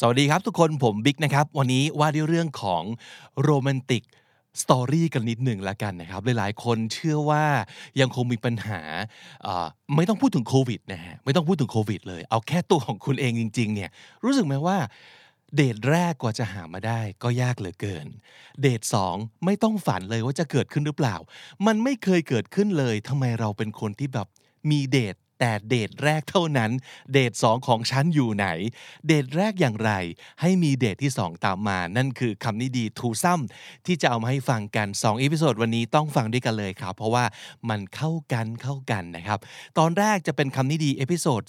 [0.00, 2.82] สวัสดีครับทุกคนผมบิ๊กนะครับ วันนี้ว่าด้วยเรื่องของ
[3.42, 4.02] โรแมนติก
[4.62, 7.44] สตอรี่กันนิดหนึ่งละกันนะครับ หลายๆ คนเชื่อว่า
[8.00, 8.80] ยังคงมีปัญหา
[9.96, 13.90] ไม่ต้องพูดถึงโควิดนะฮะไม่ต้องพูดถึงโควิดเลย เอาแค่ตัวของคุณเองจริง ๆ เนี่ย
[14.24, 14.78] รู้สึกไหมว่า
[15.56, 18.06] เดทแรกกว่าจะหามาได้ก็ยากเหลือเกิน
[18.62, 21.16] เดทสองไม่ต้องฝันเลยว่าจะเกิดขึ้นหรือเปล่า
[21.66, 24.28] มันไม่เคยเกิดขึ้นเลยทำไมเราเป็นคนที่แบบ
[24.70, 26.70] มีเดท แต่เดทแรกเท่านั้น
[27.12, 28.46] เดทสองของฉันอยู่ไหน
[29.06, 29.92] เดทแรกอย่างไร
[30.40, 33.40] ให้มีเดทที่สองตามมา นั่นคือคำนี้ดี twosome
[33.86, 37.24] ที่จะเอามาให้ฟังกัน2 episode วันนี้ต้องฟังด้วยกันเลยครับ เพราะว่า
[37.70, 39.38] มันเข้ากันเข้ากันนะครับ
[39.78, 41.42] ตอนแรกจะเป็นคำนี้ดี episode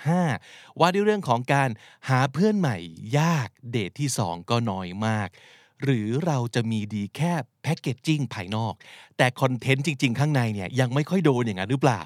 [0.00, 1.70] 285 ว่าด้วยเรื่องของการ
[2.08, 2.76] หาเพื่อนใหม่
[3.18, 5.30] ยากเดทที่ 2 ก็น้อยมาก
[5.84, 7.32] หรือเราจะมีดีแค่
[7.62, 8.74] packaging ภายนอก
[9.16, 12.02] แต่ content จริง ๆ ข้างในเนี่ยยังไม่ค่อยโดนอย่างนั้นหรือเปล่า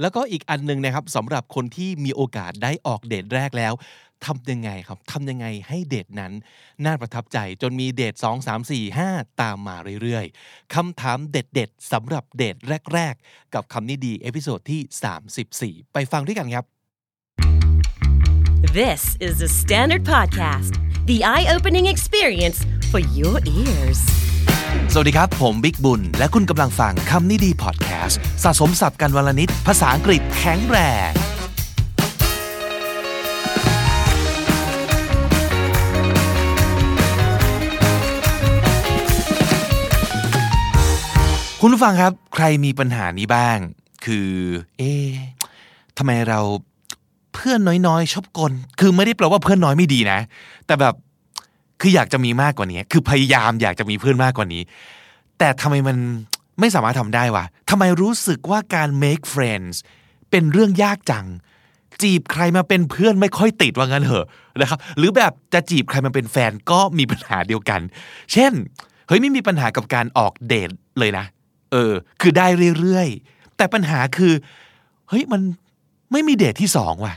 [0.00, 3.72] แล้วก็อีกอันหนึ่งนะครับสำหรับคนที่มีโอกาสได้ออกเดทแรกแล้ว
[4.26, 6.32] ทำยังไงครับทำยังไงให้เดทนั้น
[6.84, 12.56] น่าประทับใจจนมีเดท2 3 4 5 ตามมาเรื่อยๆคำถามเด็ดๆสำหรับเดท
[12.92, 16.64] แรก ๆ กับคำนี้ดี episode ที่ 34 ไปฟังด้วยกันครับ
[18.80, 20.72] This is The Standard Podcast,
[21.06, 22.58] the eye opening experience
[22.92, 24.00] for your ears.
[24.92, 30.78] สวัสดีครับ ผมบิ๊กบุญ และคุณกำลังฟังคำนี้ดีพอดแคสต์สะสมศัพท์กันวันละนิด ภาษาอังกฤษแข็งแร
[31.10, 31.12] ง
[41.60, 43.58] คุณผู้ฟังครับ ใครมีปัญหานี้บ้าง
[44.04, 44.30] คือ
[44.78, 45.10] เอ๊ะ
[45.98, 46.40] ทำไมเรา
[47.34, 50.18] เพื่อนน้อยๆ ชอบกล คือไม่ได้แปลว่าเพื่อนน้อยไม่ดีนะ
[50.66, 50.94] แต่แบบ
[51.80, 54.62] คืออยากจะมีมากกว่านี้ คือพยายามอยากจะมีเพื่อนมากกว่านี้
[55.38, 55.96] แต่ทำไมมัน
[56.60, 59.74] ไม่สามารถทำได้วะทำไมรู้สึกว่าการ make friends
[60.30, 61.26] เป็นเรื่องยากจัง
[62.02, 64.26] จีบใครมาเป็นเพื่อนไม่ค่อยติดว่างั้นเหรอ
[64.60, 67.80] นะครับหรือแบบจะจีบใครมาเป็นแฟนก็มีปัญหาเดียวกัน
[68.32, 68.52] เช่น
[69.08, 71.24] เฮ้ยไม่มีปัญหากับการออกเดทเลยนะ
[71.72, 72.46] เออ คือได้
[72.78, 74.32] เรื่อยๆ แต่ปัญหาคือ
[75.08, 75.40] เฮ้ยมัน
[76.12, 77.14] ไม่มีเดทที่สองว่ะ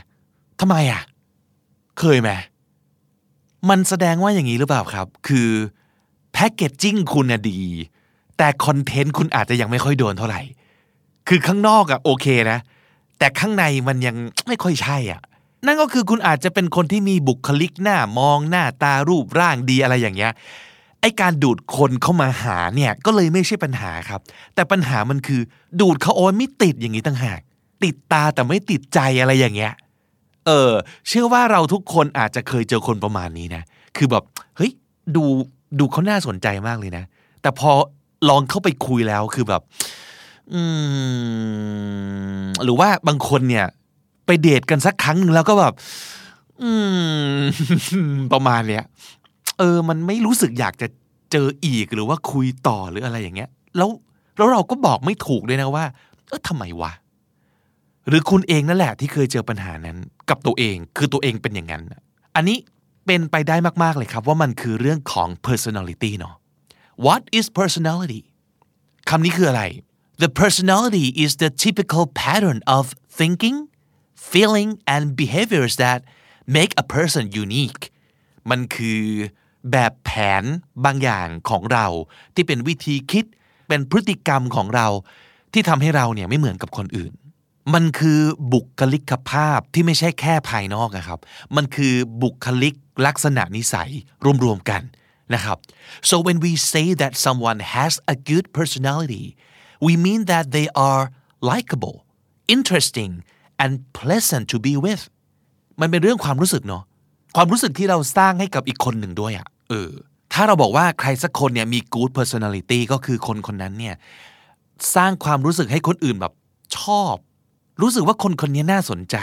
[0.60, 1.02] ทำไมอะ
[2.00, 2.30] เคยไหม
[3.68, 5.48] มันแสดงว่าอย่างนี้หรือเปล่าครับ คือ
[6.32, 7.60] แพคเกจจิ้งคุณน่ะดี
[8.38, 10.40] แต่คอนเทนต์คุณอาจจะยังไม่ค่อยโดนเท่าไหร่
[11.28, 12.58] คือข้างนอกอะโอเคนะ
[13.18, 14.16] แต่ข้างในมันยัง
[14.48, 15.22] ไม่ค่อยใช่อะ
[15.66, 20.32] นั่นก็คือคุณอาจจะเป็นคนที่มีบุคลิกหน้ามองหน้าตารูปร่างดีอะไรอย่างเงี้ย
[21.00, 24.20] ไอการดูดคนเข้ามาหาเนี่ยก็เลยไม่ใช่ปัญหาครับ
[24.54, 25.40] แต่ปัญหามันคือ
[25.80, 27.40] ดูดเขาโอนไม่ติดอย่างนี้ต่างหาก
[27.84, 29.72] ติดตาแต่ไม่ติดใจอะไรอย่างเงี้ย
[30.46, 30.72] เออ
[31.08, 33.62] เชื่อว่าเราทุกคนอาจจะเคยเจอคนประมาณนี้นะ
[33.96, 34.24] คือแบบ
[34.56, 34.72] เฮ้ย
[35.16, 35.24] ดู
[35.78, 37.04] ดูเขาน่าสนใจมากเลยนะ
[37.42, 37.70] แต่พอ
[38.28, 39.62] ลองเข้าไปคุยแล้วคือแบบ
[40.52, 40.60] อื
[42.42, 43.66] ม หรือว่าบางคนเนี่ย
[44.26, 45.72] ไปเดทกันสักครั้งหนึ่งแล้วก็แบบ
[46.62, 46.70] อื
[47.36, 48.84] ม ประมาณเนี้ย
[49.58, 50.88] เออ มันไม่รู้สึกอยากจะ
[51.32, 53.88] เจออีกหรือว่าคุยต่อหรืออะไรอย่างเงี้ย แล้ว
[54.36, 55.84] แล้วเราก็บอกไม่ถูกด้วยนะว่า
[56.28, 56.92] เออทำไมวะ
[58.08, 59.96] หรือคุณเองนั่นแหละที่เคยเจอปัญหานั้น
[60.30, 61.82] กับตัวเอง คือตัวเองเป็นอย่างนั้น
[62.36, 62.58] อันนี้
[63.06, 66.34] เป็นไปได้มากๆเลยครับ ว่ามันคือเรื่องของ personality เนาะ
[67.04, 68.22] What is personality
[69.08, 69.64] คำนี้คืออะไร
[70.22, 72.84] The personality is the typical pattern of
[73.18, 73.56] thinking
[74.32, 75.98] feeling and behaviors that
[76.56, 77.82] make a person unique
[78.50, 79.02] มันคือ
[79.70, 80.10] แบบแผ
[80.42, 80.44] น
[80.84, 81.86] บางอย่างของเรา
[82.34, 83.24] ที่เป็นวิธีคิด
[83.68, 84.88] เป็นพฤติกรรมของเรา
[85.52, 87.12] ที่ทำให้เราเนี่ยไม่เหมือนกับคนอื่น
[87.74, 88.20] มันคือ
[88.52, 91.18] บุคลิกภาพที่ไม่ใช่แค่ภายนอกนะครับ
[91.56, 92.74] มันคือบุคลิก
[93.06, 93.90] ลักษณะนิสัย
[94.44, 94.82] รวมๆกัน
[95.34, 95.56] นะครับ
[96.08, 99.26] so when we say that someone has a good personality
[99.86, 101.02] we mean that they are
[101.50, 101.96] likable
[102.54, 103.12] interesting
[103.62, 105.02] and pleasant to be with
[105.80, 106.82] มันเป็นเรื่องความรู้สึกเนาะ
[107.36, 109.90] ความรู้สึกที่เราสร้างให้กับอีกคนหนึ่งด้วยอะ่ะเออ
[110.32, 113.94] ถ้าเราบอกว่าใครสักคนเนี่ยมี good personality ก็คือคนคนนั้นเนี่ย
[114.94, 116.32] สร้างความรู้สึกให้คนอื่นแบบ
[116.78, 117.14] ชอบ
[117.82, 119.16] รู้สึกว่าคนคนนี้น่าสนใจ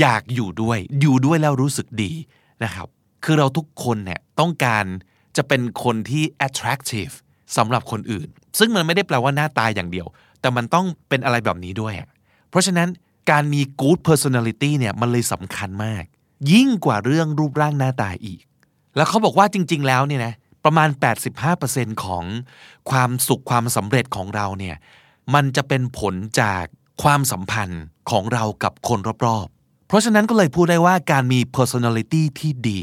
[0.00, 2.12] อยากอยู่ด้วย อยู่ด้วยแล้วรู้สึกดี
[2.64, 2.88] นะครับ
[3.24, 4.84] คือเราทุกคนเนี่ยต้องการ
[5.36, 7.14] จะเป็นคนที่ attractive
[7.56, 10.06] สำหรับคนอื่น ซึ่งมันไม่ได้แปลว่าหน้าตาอย่างเดียว
[10.40, 11.94] แต่มันต้องเป็นอะไรแบบนี้ด้วย
[12.50, 12.88] เพราะฉะนั้น
[13.30, 16.04] การมี good personality เนี่ยมันเลยสำคัญมาก
[16.52, 18.42] ยิ่งกว่าเรื่องรูปร่างหน้าตาอีก
[18.96, 20.88] แล้วเขาบอกว่าจริง ๆ แล้วเนี่ยนะประมาณ
[21.46, 22.24] 85%ของ
[22.90, 24.76] ความสุขความสำเร็จของเราเนี่ย
[25.34, 26.64] มันจะเป็นผลจาก
[27.02, 32.82] ความสัมพันธ์ของเรากับคนรอบๆ เพราะฉะนั้นก็เลยพูดได้ว่าการมี personality ที่ดี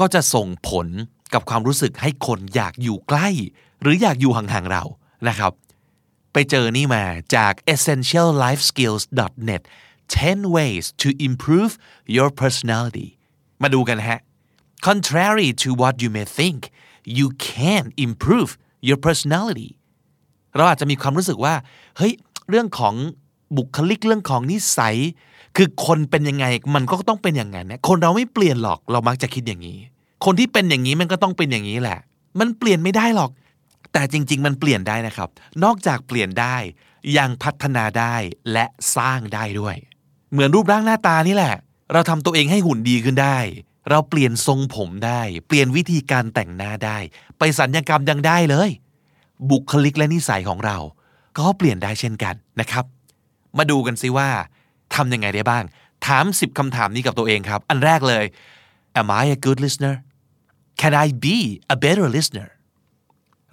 [0.00, 0.86] ก็จะส่งผล
[1.34, 3.28] กับความรู้สึกให้คนอยากอยู่ใกล้
[3.80, 4.84] หรืออยากอยู่ห่างๆเรา
[5.28, 5.52] นะครับ
[6.32, 7.04] ไปเจอนี่มา
[7.36, 9.62] จาก essentiallifeskills.net
[10.08, 11.72] 10 ways to improve
[12.16, 13.08] your personality
[13.62, 14.20] มาดูกันฮะ
[14.86, 16.60] contrary to what you may think
[17.18, 18.50] you can improve
[18.88, 19.70] your personality
[20.56, 21.54] เราอาจจะมีความรู้สึกว่า
[21.96, 22.12] เฮ้ย
[22.48, 22.94] เรื่องของ
[23.56, 24.96] บุคลิกเรื่องของนิสัย
[25.56, 29.78] คือคนเป็นยังไงมันก็ต้องเป็นอย่างนั้นนะคนเราไม่เปลี่ยนหรอกเรามักจะคิดอย่างนี้
[30.24, 31.98] คนที่เป็นอย่างนี้มันก็ต้องเป็นอย่างนี้แหละ
[32.38, 33.30] มันเปลี่ยนไม่ได้หรอก
[33.92, 35.28] แต่จริง ๆ มันเปลี่ยนได้นะครับ
[35.64, 36.56] นอกจากเปลี่ยนได้
[37.16, 38.14] ยังพัฒนาได้
[38.52, 38.64] และ
[38.96, 39.76] สร้างได้ด้วย
[40.32, 41.54] เหมือนรูปร่างหน้าตานี่แหละ
[41.92, 43.38] เราทำตัวเองให้หุ่นดีขึ้นได้
[43.90, 46.98] เราเปลี่ยนทรงผมได้ เปลี่ยนวิธีการแต่งหน้าได้
[47.38, 48.70] ไปสัญญกรรมยังได้เลย
[49.50, 50.76] บุคลิกและนิสัยของเรา
[51.36, 52.84] ก็เปลี่ยนได้เช่นกันนะครับ
[53.58, 54.28] มาดูกันซิว่า
[54.94, 55.64] ทำยังไงได้บ้าง
[56.06, 58.24] ถาม 10คำถามนี้กับตัวเองครับ อันแรกเลย
[59.00, 59.94] Am I a good listener
[60.80, 61.38] Can I be
[61.74, 62.48] a better listener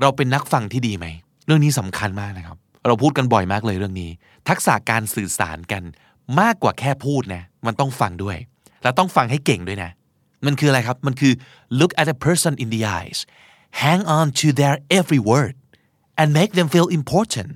[0.01, 1.05] เราเป็นนักฟังที่ดีไหม
[1.45, 2.57] เรื่องนี้สำคัญมากนะครับ
[2.87, 4.11] เราพูดกันบ่อยมากเลยเรื่องนี้
[4.49, 5.83] ทักษะการสื่อสารกัน
[6.39, 8.37] มากกว่าแค่พูดนะ มันต้องฟังด้วย
[8.83, 9.91] แล้วต้องฟังให้เก่งด้วยนะ
[10.45, 11.33] มันคืออะไรครับ มันคือ
[11.79, 13.19] look at a person in the eyes
[13.83, 15.55] hang on to their every word
[16.19, 17.51] and make them feel important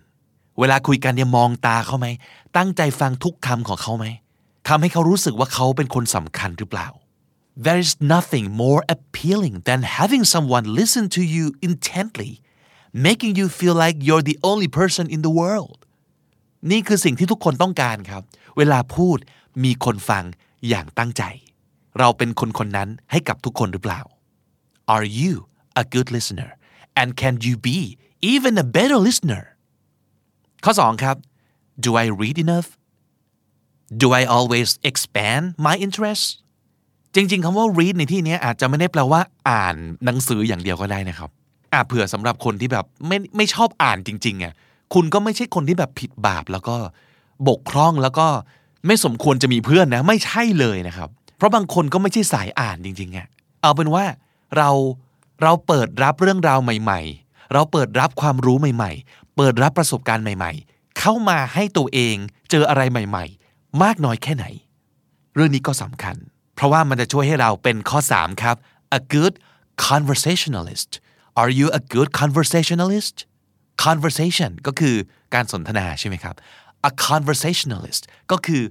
[0.59, 2.07] เวลาคุยกันเนี่ยมองตาเขาไหม
[2.57, 4.05] ตั้งใจฟังทุกคำของเขาไหม
[4.67, 6.87] ทำให้เขารู้สึกว่าเขาเป็นคนสำคัญหรือเปล่า
[7.65, 12.31] There is nothing more appealing than having someone listen to you intently
[13.07, 15.79] making you feel like you're the only person in the world
[16.71, 18.23] นี่คือสิ่งที่ทุกคนต้องการครับ
[18.57, 19.17] เวลาพูด
[19.63, 20.23] มีคนฟัง
[20.67, 21.23] อย่างตั้งใจ
[21.99, 24.01] เราเป็นคนคนนั้นให้กับทุกคนหรือเปล่า
[24.93, 25.33] Are you
[25.81, 26.49] a good listener
[26.99, 27.79] and can you be
[28.33, 29.43] even a better listener
[30.65, 31.15] ข้อ 2 ครับ
[31.85, 32.69] Do I read enough
[34.01, 36.27] Do I always expand my interests
[37.15, 39.75] จริง ๆคำว่า read ในที่นี้อาจจะไม่ได้แปลว่าอ่าน
[40.05, 41.29] หนังสืออย่างเดียวก็ได้นะครับ
[41.73, 44.53] อ่าเผื่อสำหรับคนที่แบบไม่ไม่ชอบอ่านจริงๆอะ
[44.93, 46.75] คุณก็ไม่ใช่คนที่แบบผิดบาปแล้วก็
[47.47, 48.27] บกพร่องแล้วก็
[48.87, 53.27] ไม่สมควรจะมีเพื่อนนะไม่ใช่เลยนะครับ เพราะบางคนก็ไม่ใช่สายอ่านจริงๆอะ
[53.61, 54.03] เอาเป็นว่า
[54.57, 54.69] เรา
[55.43, 62.15] เราเปิดรับเรื่องราวใหม่ ๆ เราเปิดรับความรู้ใหม่ ๆ เปิดรับประสบการณ์ใหม่ๆ เข้ามาให้ตัวเอง
[62.49, 64.45] เจออะไรใหม่ๆ มากน้อยแค่ไหน
[65.35, 66.15] เรื่องนี้ก็สำคัญ
[66.55, 68.55] เพราะว่ามันจะช่วยให้เราเป็นข้อ 3 ครับ
[68.97, 69.33] a good
[69.87, 70.91] conversationalist
[71.41, 73.15] Are you a good conversationalist
[73.85, 74.95] conversation ก็คือ
[75.33, 76.35] การสนทนาใช่ไหมครับ
[76.89, 78.63] a conversationalist ก็คือ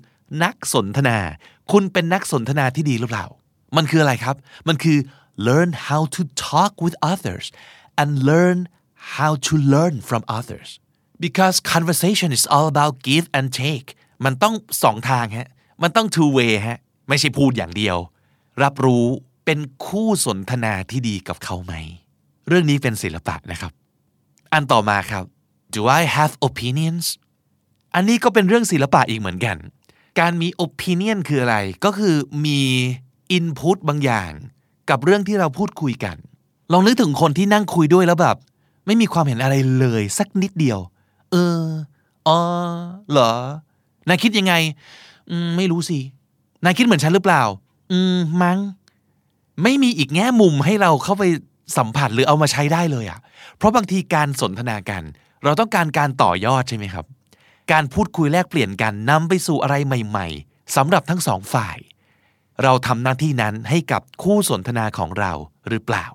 [0.43, 1.19] นักสนทนา
[1.73, 3.26] คุณเป็นนักสนทนาที่ดีหรือเปล่า
[3.76, 4.37] มันคืออะไรครับ
[4.69, 4.99] มันคือ
[5.47, 7.47] learn how to talk with others
[8.00, 8.59] and learn
[9.16, 10.69] how to learn from others
[11.25, 13.88] because conversation is all about give and take
[14.25, 15.49] มันต้องสองทางฮะ
[15.82, 16.78] มันต้อง two way ฮะ
[17.08, 17.96] ไม่ใช่พูดอย่างเดียว
[18.62, 19.06] รับรู้
[19.44, 21.75] เป็นคู่สนทนาที่ดีกับเขาไหม
[22.49, 23.72] เรื่องนี้เป็นศิลปะนะครับ
[24.52, 25.25] อันต่อมาครับ
[25.75, 27.05] do I have opinions
[27.94, 29.56] อันนี้ก็เป็นเรื่องศิลปะอีกเหมือนกัน
[30.20, 32.14] การมี opinion คืออะไร ก็คือ
[32.44, 32.60] มี
[33.37, 34.32] input บางอย่าง
[34.90, 36.16] กับเรื่องที่เราพูดคุยกัน
[36.72, 38.37] ลองนึกถึงคนที่นั่งคุยด้วยแล้วแบบ
[38.88, 40.79] ไม่มีความเห็นอะไรเลยสักนิดเดียว
[41.32, 41.64] เออ
[42.29, 42.38] อ๋อ
[43.11, 43.32] เหรอ
[44.08, 44.55] นายคิดยังไง
[45.31, 45.99] อืมไม่รู้สิ
[46.64, 47.43] นายคิดเหมือนฉันหรือเปล่า
[47.93, 48.58] อืมมัง้ง
[49.62, 51.25] ไม่มีอีกแง่มุมให้เราเข้าไป
[51.76, 53.19] สัมผัสหรือเอามาใช้ได้เลยอะ่ะ
[53.56, 55.02] เพราะบางทีการสนทนากัน
[55.44, 57.05] เราต้องการการต่อยอดใช่ไหมครับ
[57.73, 61.79] การพูดคุยแลกเปลี่ยนกันนำไปสู่อะไรใหม่ ๆสำหรับทั้งสองฝ่าย
[62.62, 65.32] เราทำหน้าที่นั้นให้กับคู่สนทนาของเรา
[65.69, 66.06] หรือเปล่า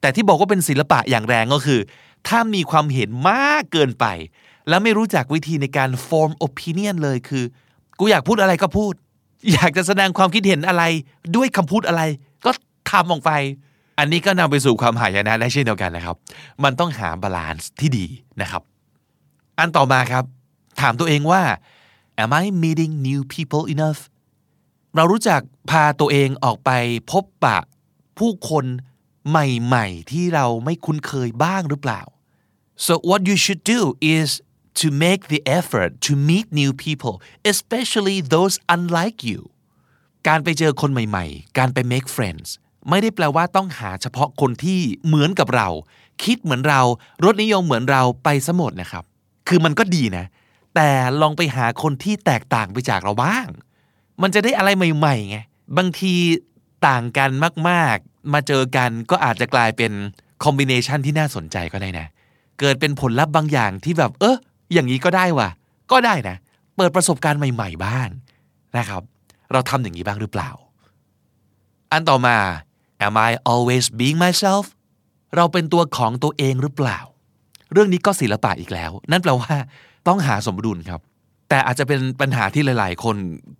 [0.00, 1.80] แต่ที่บอกว่าเป็นศิลปะอย่างแรงก็คือ
[2.28, 4.06] ถ้ามีความเห็นมากเกินไป
[4.68, 7.44] แล้วไม่รู้จักวิธีในการ form opinion เลยคือ
[7.98, 8.94] กูอยากพูดอะไรก็พูด
[9.52, 10.82] อยากจะแสดงความคิดเห็นอะไร
[11.36, 12.02] ด้วยคำพูดอะไร
[12.44, 12.50] ก็
[12.90, 13.32] ทำออกไป
[13.98, 16.16] อันนี้ก็นำไปสู่ความหายนะได้เช่นเดียวกันนะครับ
[16.64, 18.06] มันต้องหาบาลานซ์ที่ดี
[18.40, 18.62] นะครับ
[19.58, 20.24] อันต่อมาครับ
[20.80, 21.42] ถามตัวเองว่า
[22.22, 24.00] am I meeting new people enough
[24.96, 25.40] เรารู้จัก
[25.70, 26.70] พาตัวเองออกไป
[27.10, 27.58] พบปะ
[28.18, 28.64] ผู้คน
[29.28, 32.02] ใหม่ๆที่เราไม่คุ้นเคยบ้างหรือเปล่า
[32.84, 33.80] so what you should do
[34.16, 34.28] is
[34.80, 37.14] to make the effort to meet new people
[37.52, 39.40] especially those unlike you
[40.28, 42.48] การไปเจอคนใหม่ๆ การไป make friends
[42.88, 45.68] ไม่ได้แปลว่าต้องหาเฉพาะคนที่เหมือนกับเรา
[46.24, 46.80] คิดเหมือนเรา
[47.24, 49.04] รสนิยมเหมือนเราไปซะหมดนะครับ
[49.48, 50.24] คือมันก็ดีนะ
[50.74, 50.88] แต่
[51.20, 53.48] ลองไปหาคนที่แตกต่างไปจากเราบ้าง
[54.22, 55.38] มันจะได้อะไรใหม่ๆไง
[55.76, 56.14] บางที
[56.86, 57.30] ต่างกัน
[57.68, 59.92] มากๆ มาเจอกันก็อาจจะกลายเป็น
[60.44, 62.06] คอมบิเนชันที่น่าสนใจก็ได้นะ
[62.60, 64.36] เกิดเป็นผลลัพธ์บางอย่างที่แบบ เออ
[64.72, 65.48] อย่างนี้ก็ได้ว่ะ
[65.92, 66.36] ก็ได้นะ
[66.76, 68.08] เปิดประสบการณ์ใหม่ ๆ บ้าง
[68.78, 69.02] นะครับ
[69.52, 70.50] เราทำอย่างนี้บ้างหรือเปล่า
[71.92, 72.36] อันต่อมา
[73.06, 74.64] am I always being myself
[75.36, 76.98] เราเป็นตัวของตัวเองหรือเปล่า
[77.72, 79.52] เรื่องนี้ก็ศิลปะอีกแล้ว นั่นแปลว่า
[80.08, 81.00] ต้องหาสมดุลครับ
[81.48, 83.16] แต่อาจจะเป็นปัญหาที่หลาย ๆ คน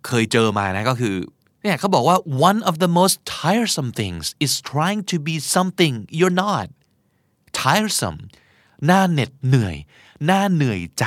[0.07, 1.15] เคยเจอมานะก็คือ
[1.61, 2.17] เนี่ยเขาบอกว่า
[2.49, 6.67] one of the most tiresome things is trying to be something you're not
[7.63, 8.19] tiresome
[8.85, 9.75] หน้าเหน็ดเหนื่อย
[10.25, 11.05] หน้าเหนื่อยใจ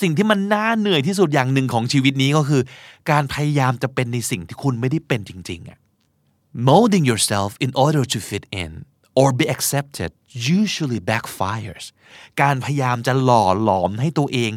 [0.00, 2.62] สิ่งที่มันน่าเหนื่อยที่สุดอย่างหนึ่งของชีวิตนี้ก็คือ
[3.10, 5.78] การพยายามจะเป็นในสิ่งที่คุณไม่ได้เป็นจริงๆอะ
[6.68, 8.72] molding yourself in order to fit in
[9.20, 10.10] or be accepted
[10.60, 11.84] usually backfires
[12.42, 14.52] การพยายามจะหล่อหลอมให้ตัวเอง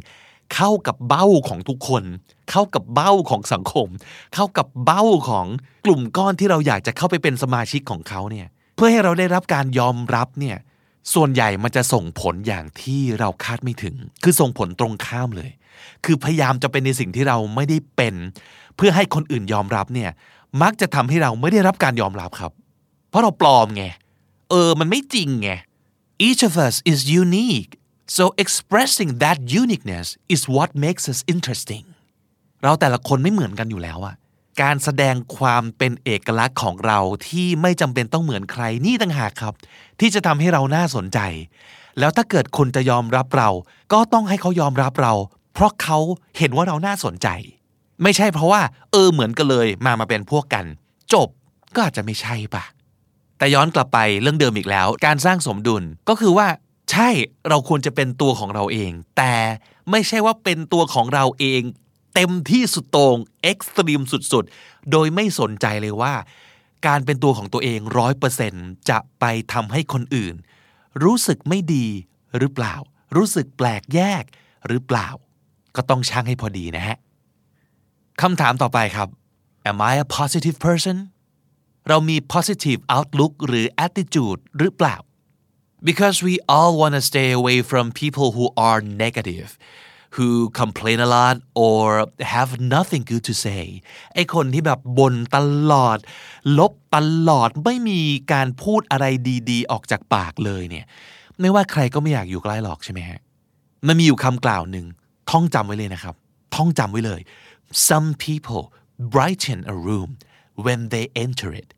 [0.53, 2.03] เข้ากับเบ้าของทุกคน
[2.51, 3.87] เข้ากับเบ้าของสังคม
[4.33, 5.45] เข้ากับเบ้าของ
[5.85, 10.57] กลุ่มก้อนที่เราอยากจะเข้าไปเป็นสมาชิกของเขาเนี่ยเพื่อให้เราได้รับการยอมรับเนี่ย
[11.13, 15.49] ส่วนใหญ่มันจะส่งผลอย่างที่เราคาดไม่ถึง คือส่งผลตรงข้ามเลย
[16.05, 18.15] คือพยายามจะเป็นในสิ่งที่เราไม่ได้เป็น
[18.75, 20.11] เพื่อให้คนอื่นยอมรับเนี่ย
[20.61, 22.51] มักจะทำให้เราไม่ได้รับการยอมรับครับ
[23.09, 23.83] เพราะเราปลอมไง
[24.49, 25.49] เออ มันไม่จริงไง
[26.27, 27.71] each of us is unique
[28.07, 31.85] so expressing that uniqueness is what makes us interesting
[32.63, 34.15] เราแต่ละคนไม่เหมือนกันอยู่แล้วอะ
[34.61, 39.53] การแสดงความเป็นเอกลักษณ์ของเราที่ไม่จำเป็นต้องเหมือนใครนี่ต่างหากครับ
[39.99, 41.19] ที่จะทำให้เราน่าสนใจ
[41.99, 43.49] แล้วถ้าเกิดคนจะยอมรับเรา
[43.93, 45.13] ก็ต้องให้เขายอมรับเรา
[45.53, 45.97] เพราะเขา
[46.37, 47.27] เห็นว่าเราน่าสนใจ
[48.03, 50.65] ไม่ใช่เพราะว่า เออเหมือนกันเลยมามาเป็นพวกกัน
[51.13, 51.27] จบ
[51.75, 52.63] ก็อาจจะไม่ใช่ปะ
[53.37, 56.47] แต่ย้อนกลับไปเรื่องเดิมอีกแล้ว การสร้างสมดุลก็คือว่า
[56.95, 57.09] ใช่
[57.49, 59.33] เราควรจะเป็นตัวของเราเอง แต่
[59.91, 61.61] ไม่ใช่ว่าเป็นตัวของเราเอง
[62.15, 66.13] เต็มที่สุดโต่ง extreme สุดๆ โดยไม่สนใจเลยว่า
[66.87, 68.53] การเป็นตัวของตัวเองร้อยเปอร์เซ็นต์
[68.89, 70.35] จะไปทำให้คนอื่น
[71.03, 71.87] รู้สึกไม่ดี
[72.37, 72.75] หรือเปล่า
[73.15, 74.23] รู้สึกแปลกแยก
[74.67, 75.07] หรือเปล่า
[75.75, 76.97] ก็ต้องช่างให้พอดีนะฮะ
[78.21, 79.09] คำถามต่อไปครับ
[79.69, 80.97] Am I a positive person
[81.87, 84.95] เรามี positive outlook หรือ attitude หรือเปล่า
[85.88, 89.50] because we all want to stay away from people who are negative
[90.16, 91.82] who complain a lot or
[92.34, 93.62] have nothing good to say
[94.14, 95.38] ไอ้คนที่แบบบ่นต
[95.72, 95.98] ลอด
[96.58, 96.98] ลบต
[97.28, 98.00] ลอดไม่มี
[98.32, 99.06] การพูดอะไร
[99.50, 100.86] ดีๆ ออกจากปากเลยเนี่ย
[101.40, 103.20] ไม่ว่าใครก็ไม่อยากอยู่ใกล้หรอกใช่ไหมฮะ
[103.86, 104.86] มันมีอยู่คำกล่าวหนึ่ง
[105.30, 106.14] ท่องจำไว้เลยนะครับ
[106.56, 107.20] ท่องจำไว้เลย
[107.88, 108.62] some people
[109.14, 110.10] brighten a room
[110.64, 111.68] when they enter it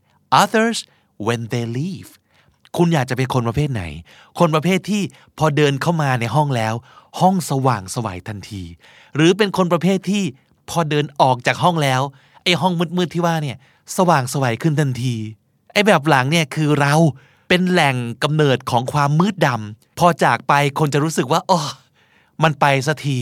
[0.42, 0.78] others
[1.26, 2.10] when they leave
[2.77, 3.83] คุณอยากจะเป็นคนประเภทไหน
[4.39, 5.01] คนประเภทที่
[5.37, 6.73] พอเดินเข้ามาในห้องแล้ว
[7.19, 8.63] ห้องสว่างสวัยทันที
[9.15, 10.23] หรือเป็นคนประเภทที่
[10.69, 12.01] พอเดินออกจากห้องแล้ว
[12.43, 13.57] ไอ้ห้องมืดๆที่ว่าเนี่ย
[13.97, 15.15] สว่างสวัยขึ้นทันที
[15.73, 16.93] ไอ้แบบหลังเนี่ยคือเรา
[17.47, 21.61] เป็นแหล่งกำเนิดของความมืดดำพอจากไปคนจะรู้สึกว่าอ๋อ
[22.43, 23.19] มันไปสักที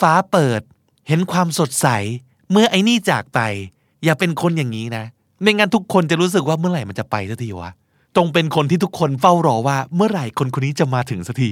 [0.00, 0.60] ฟ้าเปิด
[1.08, 1.86] เห็นความสดใส
[2.50, 3.40] เมื่อไอ้นี่จากไป
[4.04, 5.04] อย่าเป็นคนอย่างนี้นะ
[5.42, 7.70] ไม่งั้นทุกคนจะรู้สึกว่าเมื่อไหร่มันจะไปสักทีวะ
[8.16, 11.50] จงเป็นคนที่ทุกคนเฝ้ารอว่าเมื่อไหร่คนคนนี้จะมาถึงสักที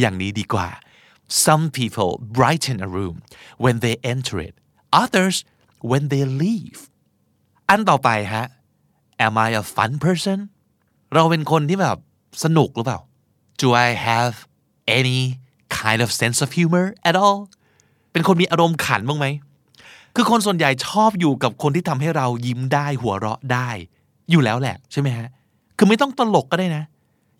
[0.00, 0.68] อย่างนี้ดีกว่า
[1.44, 3.16] some people brighten a room
[3.64, 4.54] when they enter it
[5.02, 5.36] others
[5.90, 6.80] when they leave
[7.68, 8.46] อันต่อไปฮะ
[9.26, 10.38] am I a fun person
[11.14, 11.98] เราเป็นคนที่แบบ
[12.44, 13.00] สนุกหรือเปล่า
[13.60, 14.34] do I have
[14.98, 15.20] any
[15.80, 17.40] kind of sense of humor at all
[18.12, 19.26] เป็นคนมีอารมณ์ขันบ้างไหม
[20.14, 23.68] คือคนส่วนใหญ่ชอบอยู่กับคนที่ทำให้เรายิ้มได้หัวเราะได้
[24.30, 25.28] อยู่แล้วแหละใช่ไหมฮะ
[25.76, 26.84] คือไม่ต้องตลกก็ได้นะ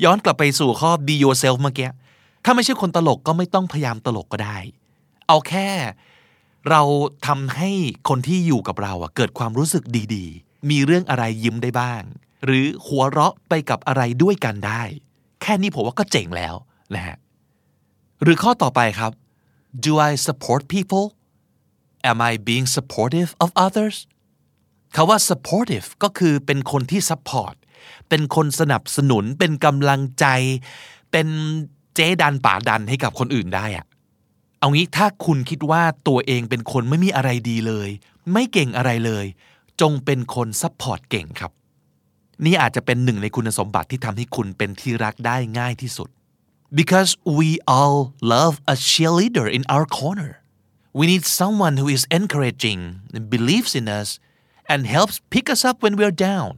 [0.05, 1.90] ย้อนกลับไปสู่ข้อ be yourself เมื่อกี้
[2.45, 4.59] ถ้าไม่ใช่คนตลกก็ไม่ต้องพยายามตลกก็ได้
[5.26, 5.69] เอาแค่
[6.71, 6.83] เรา
[7.26, 7.71] ทำให้
[8.09, 12.02] คนที่อยู่กับเราอะเกิดความรู้สึกดี ๆ มีเรื่องอะไรยิ้มได้บ้าง
[12.45, 14.83] หรือหัวเราะไปกับอะไรด้วยกันได้
[15.43, 16.55] แค่นี้ผมว่าก็เจ๋งแล้ว
[16.95, 17.16] นะฮะ
[18.23, 19.12] หรือข้อต่อไปครับ
[19.85, 21.07] do I support people
[22.11, 23.97] am I being supportive of others
[24.95, 27.57] คาว่า supportive ก็คือเป็นคนที่ support
[28.09, 30.26] เป็นคนสนับสนุนเป็นกำลังใจ
[31.12, 31.28] เป็น
[31.95, 33.87] เจ๊ดันป่าดันให้กับคนอื่นได้อะ
[34.61, 37.88] เอางี้ถ้าคุณคิดว่าตัวเองเป็นคนไม่มีอะไรดีเลย
[38.33, 39.26] ไม่เก่งอะไรเลย
[39.81, 41.52] จงเป็นคน support เก่งครับ
[42.45, 46.09] นี่อาจจะเป็นหนึ่งในคุณสมบัติที่ทำให้คุณเป็นที่รักได้ง่ายที่สุด
[46.81, 47.97] because we all
[48.35, 50.33] love a cheerleader in our corner
[50.99, 52.81] we need someone who is encouraging
[53.35, 54.09] believes in us
[54.73, 56.52] and helps pick us up when we're down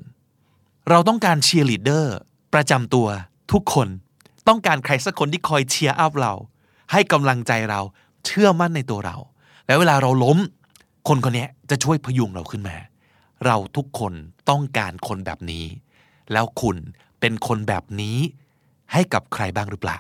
[0.91, 2.17] เราต้องการเชียร์ลีดเดอร์
[2.55, 3.07] ประจำตัว
[3.53, 3.89] ทุกคน
[4.49, 6.33] ต้องการใครสักคนที่คอย cheer up เรา
[6.93, 7.81] ให้กำลังใจเรา
[8.27, 9.17] เชื่อมั่นในตัวเรา
[9.67, 10.39] แล้วเวลาเราล้ม
[11.09, 12.77] คนคนนี้จะช่วยพยุงเราขึ้นมา
[13.47, 14.13] เราทุกคน
[14.51, 15.65] ต้องการคนแบบนี้
[16.33, 16.77] แล้วคุณ
[17.21, 18.17] เป็นคนแบบนี้
[18.93, 19.99] ให้กับใครบ้างหรือเปล่า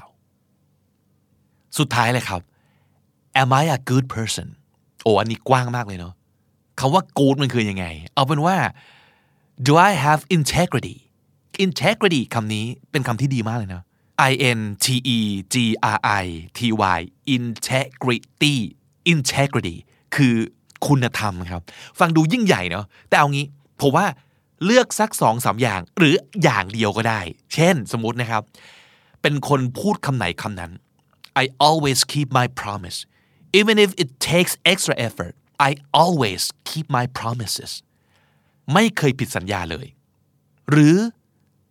[1.78, 2.40] สุดท้ายเลยครับ
[3.42, 4.48] am I a good person
[5.02, 6.14] โอ้อันนี้กว้างมากเลยเนาะ
[6.80, 8.56] คำว่า good มันคือยังไง เอาเป็นว่า
[9.66, 10.96] do I have integrity
[11.66, 13.82] integrity คำนี้เป็นคำที่ดีมากเลยนะ
[14.30, 14.86] I N T
[15.16, 15.18] E
[15.54, 15.56] G
[15.96, 16.24] R I
[16.58, 16.60] T
[16.96, 16.98] Y
[17.36, 18.56] integrity
[19.12, 19.76] integrity
[20.14, 20.34] คือ
[20.86, 21.62] คุณธรรมครับ
[21.98, 23.46] ฟังดูยิ่งใหญ่เนาะแต่เอางี้
[23.80, 24.06] ผมว่า
[24.64, 27.20] เลือกสักสองสามอย่าง หรืออย่างเดียวก็ได้
[27.54, 28.42] เช่นสมมตินะครับ
[29.22, 30.72] เป็นคนพูดคำไหนคำนั้น
[31.42, 32.98] I always keep my promise
[33.60, 35.34] even if it takes extra effort
[35.68, 35.70] I
[36.02, 37.72] always keep my promises
[38.74, 39.86] ไม่เคยผิดสัญญาเลย
[40.70, 40.96] หรือ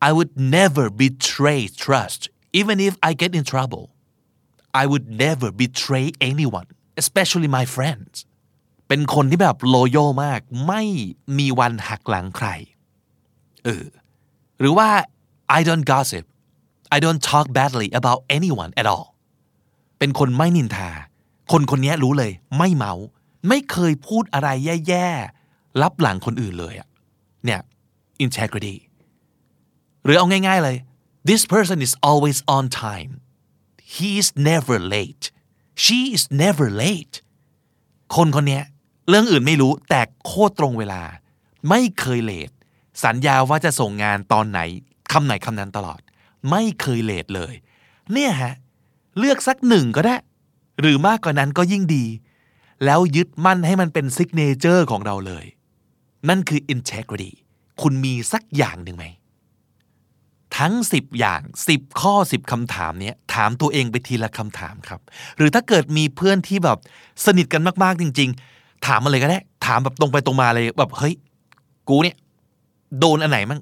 [0.08, 2.22] I would never betray trust
[2.60, 3.86] even if I get in trouble
[4.82, 6.68] I would never betray anyone
[7.02, 8.16] especially my friends
[8.88, 10.84] เป็นคนที่แบบโลโยมาก ไม่
[11.38, 12.48] มีวันหักหลังใคร
[13.64, 13.86] เออ
[14.60, 14.90] หรือว่า
[15.58, 16.26] I don't gossip
[16.96, 19.08] I don't talk badly about anyone at all
[20.00, 20.90] เป็นคนไม่นินทา
[21.52, 22.94] คนคนนี้รู้เลย ไม่เมา
[23.48, 24.50] ไม่เคยพูดอะไร
[24.88, 26.87] แย่ๆ รับหลังคนอื่นเลยอะ
[27.48, 27.62] เนี่ย
[28.26, 28.76] integrity
[30.04, 30.78] หรือเอาง่ายๆเลย
[31.30, 33.12] this person is always on time
[33.96, 35.26] he is never late
[35.84, 37.16] she is never late
[38.16, 38.62] คนคนนี้
[39.10, 41.02] เรื่องอื่นไม่รู้แต่โคตรตรงเวลา
[41.70, 42.50] ไม่เคย late
[43.04, 44.60] สัญญาว่าจะส่งงานตอนไหน
[45.12, 46.02] คำไหนคำนั้นตลอด
[46.52, 47.54] ไม่เคย late เลย
[48.14, 48.54] เนี่ยฮะ
[49.18, 50.16] เลือกสักหนึ่งก็ได้
[50.80, 52.06] หรือมากกว่านั้นก็ยิ่งดี
[52.86, 55.46] แล้วยึดมั่นให้มันเป็น signature ของเราเลย
[56.30, 57.32] นั่นคือ integrity
[57.82, 59.06] คุณมีสักอย่างหนึ่งไหม
[60.58, 61.42] ทั้ง 10 อย่าง
[61.72, 65.02] 10 ข้อ 10คำถามเนี้ยถามตัวเองไปทีละคำถามครับ
[65.38, 66.78] หรือถ้าเกิดมีเพื่อนที่แบบ
[67.26, 71.16] สนิทกันมากๆจริง ๆ ถามมาเลยก็ได้ ถามแบบตรงไปตรงมาเลยแบบเฮ้ย
[71.90, 72.16] กูเนี่ย
[73.00, 73.60] โดนอันไหนมั่ง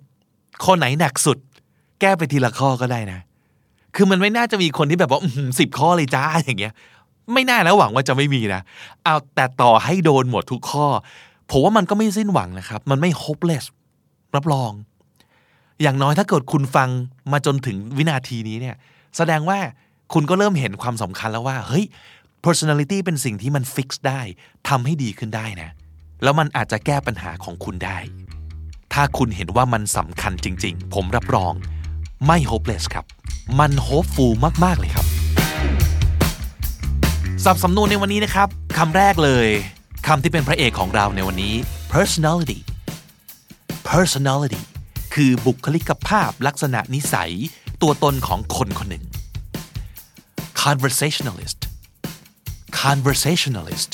[0.63, 1.37] ข้อไหนหนักสุด
[2.01, 3.19] แก้ไปทีละข้อก็ได้นะ
[3.95, 5.19] คือมันไม่น่าจะมีคนที่แบบว่า
[5.59, 6.73] สิบข้อเลยจ้าอย่างเงี้ย
[7.33, 8.61] ไม่น่าแล้วหวังว่าจะไม่มีนะ
[9.03, 10.87] เอาแต่ต่อให้โดนหมดทุกข้อ
[11.49, 13.65] ผมว่ามันก็ไม่สิ้นหวังนะครับ มันไม่ hopeless
[14.35, 14.71] รับรอง
[15.81, 16.89] อย่างน้อยถ้าเกิดคุณฟัง
[17.31, 18.75] มาจนถึงวินาทีนี้เนี่ย
[19.17, 19.59] แสดงว่า
[20.13, 21.85] คุณก็เริ่มเห็นความสำคัญแล้วว่า เฮ้ย
[22.45, 24.21] personality เป็นสิ่งที่มัน fix ได้
[24.69, 25.69] ทำให้ดีขึ้นได้นะ
[26.23, 27.97] แล้วมันอาจจะแก้ปัญหาของคุณได้
[28.93, 31.53] ถ้าคุณเห็นว่ามันสำคัญจริง ๆ ผมรับรอง
[32.25, 33.05] ไม่ hopeless ครับ
[33.59, 34.33] มัน hopeful
[34.65, 35.05] มาก ๆ เลยครับ
[37.43, 39.47] สับสำนวนในวันนี้นะครับคำแรกเลย
[40.11, 41.55] คำที่เป็นพระเอกของเราในวันนี้
[41.93, 42.59] personality
[43.89, 44.61] personality
[45.13, 47.31] คือบุคลิกภาพลักษณะนิสัย
[47.81, 49.05] ตัวตนของคนคนหนึ่ง
[50.63, 51.59] conversationalist
[52.81, 53.91] conversationalist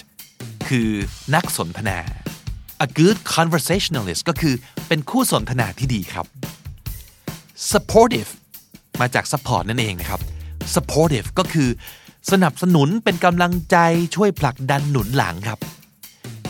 [0.68, 0.90] คือ
[1.36, 2.00] นักสนทนา
[2.86, 4.56] a good conversationalist ก็คือ
[4.88, 6.26] เป็นคู่สนทนาที่ดีครับ
[7.72, 8.32] supportive
[9.00, 10.22] มาจาก support นั่นเองนะครับ
[10.76, 11.70] supportive ก็คือ
[12.32, 13.78] สนับสนุนเป็นกำลังใจ
[14.16, 15.60] ช่วยผลักดันหนุนหลังครับ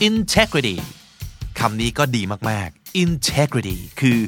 [0.09, 0.77] integrity
[1.59, 4.19] คำนี้ก็ดีมากๆ integrity คือ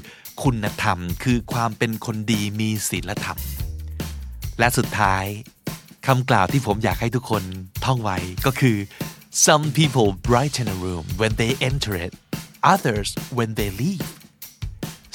[0.44, 3.40] คุณธรรม คือความเป็นคนดีมีศีลธรรม
[4.60, 5.26] และสุดท้าย
[6.08, 7.44] คำกล่าวที่ผมอยากให้ทุกคน
[7.86, 8.78] ท่องไว้ก็คือ
[9.46, 12.14] some people brighten a room when they enter it
[12.74, 14.08] others when they leave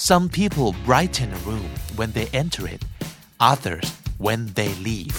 [0.08, 2.82] some people brighten a room when they enter it
[3.52, 3.86] others
[4.26, 5.16] when they leave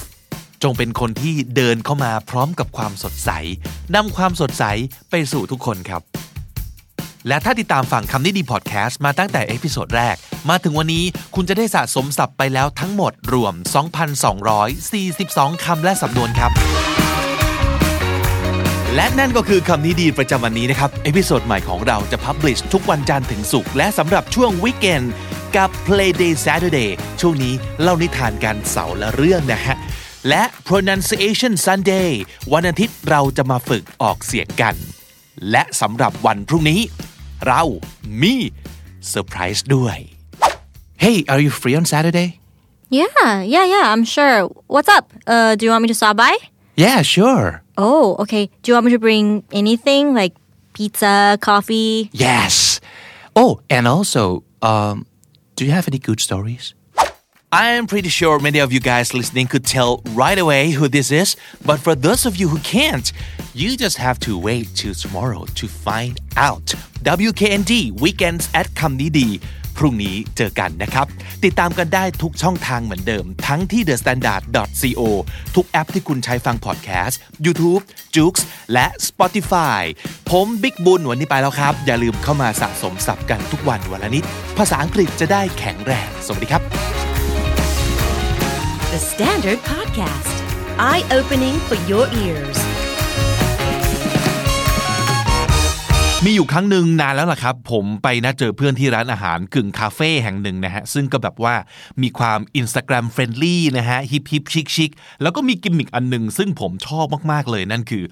[0.64, 3.30] จงเป็นคนที่เดินเข้ามาพร้อมกับความสดใส
[3.96, 4.64] นำความสดใส
[5.10, 6.02] ไปสู่ทุกคนครับ
[7.28, 10.16] และถ้าติดตามฟังคำนี้ดีพอดแคสต์มาตั้งแต่ episode แรก
[10.50, 13.54] มาถึงวันนี้คุณจะได้สะสมศัพท์ไปแล้วทั้งหมดรวม
[14.40, 16.52] 2,242 คำและสำนวนครับ
[18.96, 25.04] และนั่นก็คือคำนี้ดีประจำวันนี้นะครับ episode ใหม่ของเราจะ publish ทุกวันจันทร์ถึงศุกร์และสำหรับช่วง weekend
[25.56, 26.90] กับ Play Day Saturday
[27.22, 29.76] ช่วงนี้เล่านิทานกันเสาร์ละเรื่องนะฮะ
[30.28, 32.10] และ Pronunciation Sunday
[32.54, 34.76] วันอาทิตย์เราจะมาฝึกออกเสียงกัน
[35.52, 36.82] และสำหรับวันพรุ่งนี้
[37.48, 37.62] เรา
[38.22, 38.36] มี
[39.08, 39.98] เซอร์ไพรส์ด้วย
[41.04, 42.30] Hey are you free on Saturday
[43.00, 44.38] Yeah, yeah, yeah, I'm sure.
[44.74, 45.06] What's up?
[45.34, 46.34] Uh, do you want me to stop by?
[46.84, 47.46] Yeah sure
[47.86, 48.44] Oh, okay.
[48.62, 49.26] Do you want me to bring
[49.62, 50.34] anything like
[50.76, 51.16] pizza,
[51.50, 51.94] coffee?
[52.26, 52.54] Yes
[53.42, 54.24] Oh and also
[54.70, 54.96] um
[55.56, 56.66] do you have any good stories
[57.52, 61.10] I am pretty sure many of you guys listening could tell right away who this
[61.12, 61.36] is,
[61.66, 63.12] but for those of you who can't,
[63.56, 66.76] you just have to wait till tomorrow to find out.
[67.02, 69.30] WKND Weekends at คำนี้ดี
[69.78, 71.06] พรุ่งนี้เจอกันนะครับ
[71.44, 75.02] ติดตามกันได้ทุกช่องทางเหมือนเดิม ทั้งที่ thestandard.co
[75.56, 77.82] ทุกแอปที่คุณใช้ฟังพอดแคสต์ YouTube,
[78.16, 78.36] j o o x
[78.74, 79.82] และ Spotify
[80.30, 84.24] ผมบิ๊กบุญวันนี้ไปแล้วครับ อย่าลืมเข้ามาสะสมศัพท์กันทุกวันวันละนิด
[84.58, 87.09] ภาษาอังกฤษจะได้แข็งแรง สวัสดีครับ
[88.96, 90.34] The Standard Podcast.
[90.80, 92.58] Eye opening for your ears.
[96.26, 101.56] มีอยู่ครั้งหนึ่งนานแล้วล่ะครับ ผมไปนัดเจอเพื่อนที่ร้านอาหารกึ่งคาเฟ่แห่งหนึ่งนะฮะ ซึ่งก็แบบว่า
[102.02, 108.04] มีความ Instagram friendly นะฮะฮิปฮิปชิคชิคแล้วก็มีกิมมิคอันหนึ่งซึ่งผมชอบมากๆเลยนั่นคือ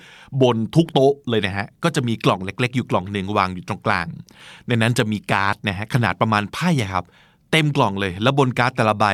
[0.41, 4.07] บนทุกโต๊ะเลยนะฮะ ก็จะมีกล่องเล็ก ๆ อยู่กล่องหนึ่งวางอยู่ตรงกลาง
[4.67, 7.05] ในนั้นจะมีการ์ดนะฮะขนาดประมาณไพ่ครับ
[7.51, 9.05] เต็มกล่องเลย แล้วบนการ์ดแต่ละใบ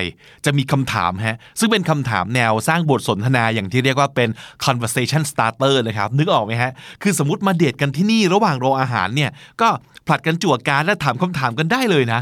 [0.45, 4.29] จะมีคำถามฮะ ซึ่งเป็นคำถามแนวสร้างบทสนทนาอย่างที่เรียกว่าเป็น
[4.65, 6.71] conversation starter นะครับ นึกออกไหมฮะ
[7.03, 9.69] คือสมมติมาเดทกันที่นี่ระหว่างรออาหารเนี่ย ก็
[10.07, 12.21] ผลัดกันจั่วการ์ดและถามคำถามกันได้เลยนะ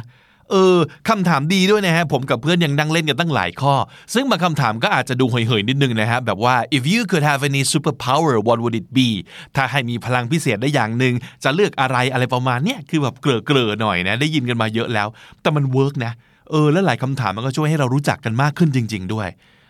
[0.52, 0.78] เออ
[1.10, 3.74] คำถามดีด้วยนะฮะผมกับเพื่อนยังนั่งเล่นกันตั้งหลายข้อ
[4.14, 9.10] ซึ่งบางคำถามก็อาจจะดูเห่ยๆนิดนึงนะฮะแบบว่า if you could have any superpower what would it be
[9.56, 15.08] ถ้าให้มีพลังพิเศษได้อย่างหนึ่งจะเลือกอะไรอะไรประมาณเนี้ยคือแบบเกร่อๆหน่อยนะได้ยินกันมาเยอะแล้ว
[15.42, 16.12] แต่มัน work นะ
[16.50, 19.28] เออแล้วหลายคำถามมันก็ช่วยให้เรารู้จักกันมากขึ้นจริง ๆ ด้วย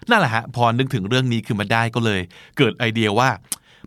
[0.10, 2.22] นั่นแหละฮะพอนึกถึงเรื่องนี้ขึ้นมาได้ก็เลย
[2.58, 3.30] เกิดไอเดียว่า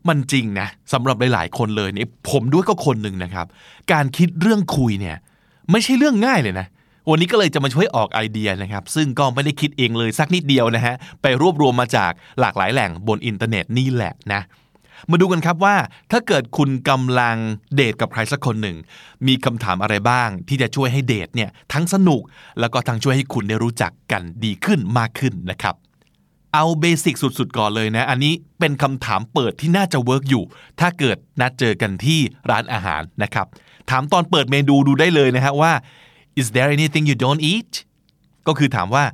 [0.09, 3.46] มันจริงนะสำหรับหลาย ๆ คนเลยเนี่ยผมด้วยก็คนหนึ่งนะครับ
[3.92, 5.16] การคิดเรื่องคุยเนี่ย
[5.70, 6.66] ไม่ใช่เรื่องง่ายเลยนะ
[7.10, 14.42] วันนี้ก็เลยจะมาช่วยออกไอเดียนะครับ ซึ่งก็ไม่ได้คิดเองเลยสักนิดเดียวนะฮะ ไปรวบรวมมาจากหลากหลายแหล่งบนอินเทอร์เน็ตนี่แหละนะ
[15.10, 15.76] มาดูกันครับว่า
[16.12, 17.36] ถ้าเกิดคุณกำลัง
[17.74, 18.76] เดทกับใครสักคนหนึ่ง
[19.26, 22.22] มีคำถามอะไรบ้าง ที่จะช่วยให้เดทเนี่ยทั้งสนุก
[22.60, 25.74] แล้วก็ทั้งช่วยให้คุณได้รู้จักกันดีขึ้นมากขึ้นนะครับ
[26.54, 30.44] เอา basic สุดๆก่อนเลยนะ อันนี้เป็นคำถามเปิดที่น่าจะ work อยู่
[30.80, 33.46] ถ้าเกิดนัดเจอกันที่ร้านอาหารนะครับ
[33.90, 35.72] ถามตอนเปิดเมนูดูได้เลยนะฮะว่า
[36.40, 37.72] is there anything you don't eat
[38.46, 39.04] ก็คือถามว่า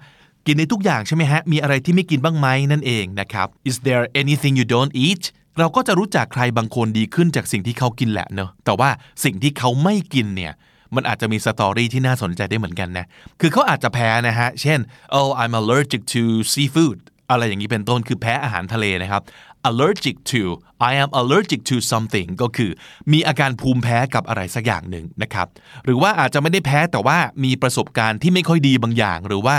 [0.47, 5.25] กินในทุกอย่างใช่ไหมฮะ มีอะไรที่ไม่กินบ้างไหมนั่นเองนะครับ is there anything you don't eat
[5.59, 8.91] เราก็จะรู้จักใครบางคนดีขึ้นจากสิ่งที่เขากินแหละเนอะแต่ว่า
[9.25, 10.53] สิ่งที่เขาไม่กินเนี่ย
[10.95, 13.07] มันอาจจะมีสตอรี่ที่น่าสนใจได้เหมือนกันนะ
[13.41, 14.79] คือเขาอาจจะแพ้นะฮะ เช่น
[15.19, 16.23] oh I'm allergic to
[16.55, 16.99] seafood
[17.31, 19.23] อะไรอย่างนี้เป็นต้น คือแพ้อาหารทะเลนะครับ
[19.69, 20.43] allergic to
[20.91, 22.71] I am allergic to something ก็คือ
[23.13, 25.47] มีอาการภูมิแพ้กับอะไรสักอย่างหนึ่งนะครับ
[25.85, 29.57] หรือว่าอาจจะไม่ได้แพ้แต่ว่ามีประสบการณ์ที่ไม่ค่อยดีบางอย่าง หรือว่า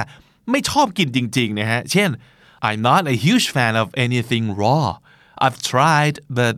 [0.52, 2.10] ไม่ชอบกินจริงๆนะฮะ เช่น
[2.68, 4.86] I'm not a huge fan of anything raw
[5.44, 6.54] I've tried but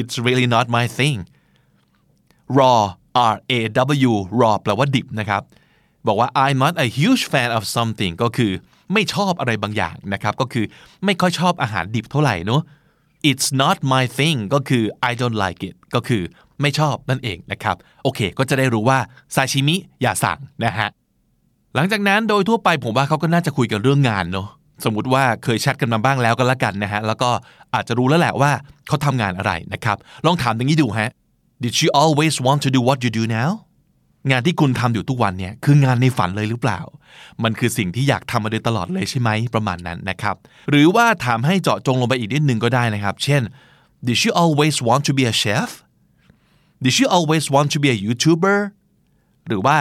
[0.00, 1.18] it's really not my thing
[2.58, 2.82] raw
[3.32, 3.60] R A
[4.10, 5.42] W raw แปลว่าดิบนะครับ
[6.06, 8.52] บอกว่า I'm not a huge fan of something ก็คือ
[8.92, 10.64] ไม่ชอบอะไรบางอย่างนะครับ ก็คือ
[11.04, 12.62] ไม่ค่อยชอบอาหารดิบเท่าไหร่เนอะ
[13.28, 16.22] it's not my thing ก็คือ I don't like it ก็คือ
[16.60, 18.98] ไม่ชอบนั่นเองนะครับ โอเค ก็จะได้รู้ว่า
[19.34, 20.88] ซาชิมิอย่าสั่งนะฮะ
[21.74, 24.48] หลังจากนั้นโดยทั่วไปผมว่าเขาก็น่าจะคุยกันเรื่องงานเนอะ
[24.84, 27.30] สมมติว่าเคยแชทกันมาบ้างแล้วก็แล้วกันนะฮะ แล้วก็
[27.74, 28.50] อาจจะรู้แล้วแหละว่า
[28.86, 31.10] เขาทำงานอะไรนะครับ ลองถามอย่างนี้ดูฮะ
[31.64, 33.50] Did you always want to do what you do now
[34.30, 36.80] งานที่คุณทำอยู่ทุกวันเนี่ยคืองานในฝันเลยหรือเปล่า
[37.42, 40.36] มันคือสิ่งที่อยากทำมาโดยตลอดเลยใช่ไหมประมาณนั้นนะครับ
[40.70, 43.42] หรือว่าถามให้เจาะจงลงไปอีกนิดนึงก็ได้นะครับ เช่น
[44.06, 45.70] Did you always want to be a chef
[46.84, 48.58] Did you always want to be a YouTuber
[49.48, 49.78] หรือว่า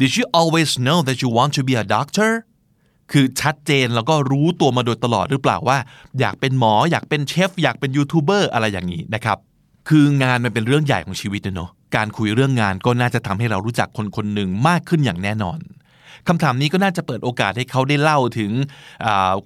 [0.00, 2.30] Did you always know that you want to be a doctor
[3.12, 5.78] คือชัดเจนแล้วก็รู้ตัวมาโดยตลอดหรือเปล่าว่า
[6.20, 9.38] อยากเป็นหมออยากเป็นเชฟอยากเป็นยูทูบเบอร์อะไรอย่างนี้นะครับ
[9.88, 15.60] คืองานมันเป็นเรื่องใหญ่ของชีวิตเนาะ การคุยเรื่องงานก็น่าจะทำให้เรารู้จักคนคนหนึ่งมากขึ้นอย่างแน่นอน
[16.28, 18.52] คำถามนี้ก็น่าจะเปิดโอกาสให้เขาได้เล่าถึง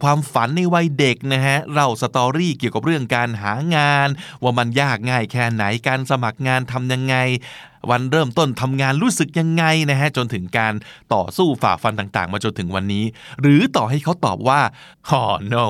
[0.03, 4.09] ความฝันในวัยเด็กนะฮะเล่า story เกี่ยวกับเรื่องการหางาน
[4.43, 7.17] ว่ามันยากง่ายแค่ไหนการสมัครงานทำยังไง
[7.91, 10.75] วันเริ่มต้นทำงานรู้สึกยังไงนะฮะจนถึงการ
[11.15, 13.05] ต่อสู้ฝ่าฟันต่างๆ มาจนถึงวันนี้
[13.41, 14.61] หรือต่อให้เขาตอบว่า
[15.19, 15.65] oh no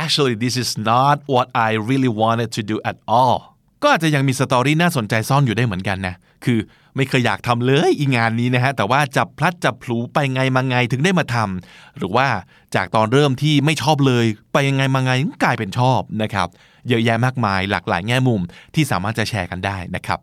[0.00, 3.38] actually this is not what I really wanted to do at all
[3.82, 6.14] ก็อาจจะยังมีสตอรี่น่าสนใจซ่อนอยู่ได้เหมือนกันนะ
[6.44, 6.58] คือ
[6.96, 12.28] ไม่เคยอยากทำเลยอีงานนี้นะฮะ แต่ว่าจับพลัดจับพลูไปไงมาไงถึงได้มาทำ หรือว่า
[12.74, 15.12] จากตอนเริ่มที่ไม่ชอบเลย ไปยังไงมาไง
[15.44, 16.48] กลายเป็นชอบนะครับ
[16.88, 18.40] เยอะแยะมากมายหลากหลายแง่มุม
[18.74, 20.18] ที่สามารถจะแชร์กันได้นะครับ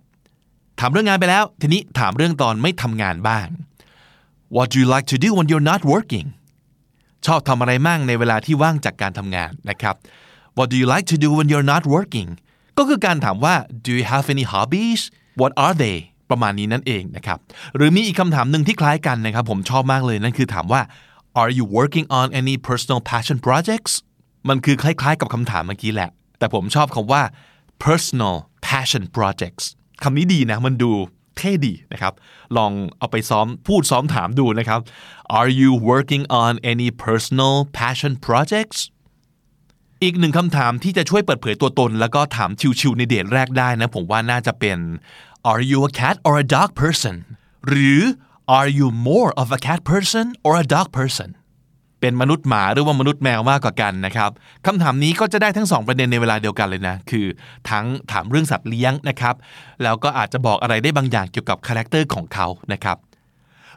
[0.80, 3.48] ถามเรื่องงานไปแล้ว ทีนี้ถามเรื่องตอนไม่ทำงานบ้าง
[4.56, 6.28] What do you like to do when you're not working
[7.26, 9.96] ชอบทำอะไรมั่งในเวลาที่ว่างจากการทำงานนะครับ
[10.58, 12.30] What do you like to do when you're not working
[12.78, 15.02] ก็คือการถามว่า do you have any hobbies
[15.40, 15.98] what are they
[16.30, 17.38] ประมาณนี้นั่นเองนะครับ
[17.76, 20.82] หรือมีอีกคำถามหนึ่งที่คล้ายกันนะครับผมชอบมากเลยนั่นคือถามว่า
[21.42, 23.94] are you working on any personal passion projects
[24.50, 26.10] มันคือคล้ายๆ กับคำถามเมื่อกี้แหละ
[26.40, 27.22] แต่ผมชอบคำว่า
[27.86, 28.36] personal
[28.68, 29.66] passion projects
[30.04, 30.92] คำนี้ดีนะมันดู
[31.38, 32.14] เท่ดีนะครับ
[32.58, 34.80] ลองเอาไปซ้อมพูดซ้อมถามดูนะครับ
[35.40, 38.80] are you working on any personal passion projects
[40.04, 44.78] อีกหนึ่งคำถามที่จะช่วยเปิดเผยตัวตน แล้วก็ถามชิวๆในเดทแรกได้นะ ผมว่าน่าจะเป็น
[45.52, 47.16] Are you a cat or a dog person
[47.68, 48.00] หรือ
[48.58, 51.30] Are you more of a cat person or a dog person
[52.02, 54.32] เป็นมนุษย์หมาหรือว่ามนุษย์แมวมากกว่ากันนะครับ
[54.66, 57.26] คำถามนี้ก็จะได้ทั้งสองประเด็นในเวลาเดียวกันเลยนะ คือ
[57.70, 59.36] ทั้งถามเรื่องสัตว์เลี้ยงนะครับ
[59.84, 62.98] แล้วก็อาจจะบอกอะไรได้บางอย่างเกี่ยวกับ character ของเขานะครับ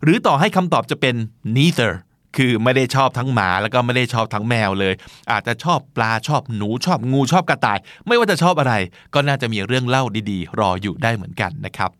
[0.02, 1.14] หรือต่อให้คำตอบจะเป็น
[1.56, 1.92] neither
[2.36, 4.94] คือไม่ได้ชอบทั้งหมาแล้วก็ไม่ได้ชอบทั้งแมวเลย
[5.32, 8.74] อาจจะชอบปลาชอบหนูชอบงูชอบกระต่าย ไม่ว่าจะชอบอะไร
[9.14, 11.90] ก็น่าจะมีเรื่องเล่าดีๆ รออยู่ได้เหมือนกันนะครับ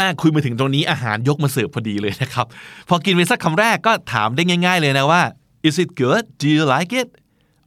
[0.00, 2.46] อะคุยมาถึงตรงนี้อาหารยกมาเสิร์ฟพอดีเลยนะครับ
[2.88, 5.22] พอกินไปสักคำแรกก็ถามได้ง่าย ๆ เลยนะว่า
[5.68, 7.08] is it good do you like it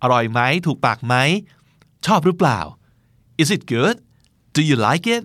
[0.01, 1.15] อร่อยไหมถูกปากไหม
[2.05, 2.59] ชอบหรือเปล่า
[3.41, 3.95] is it good
[4.55, 5.23] do you like it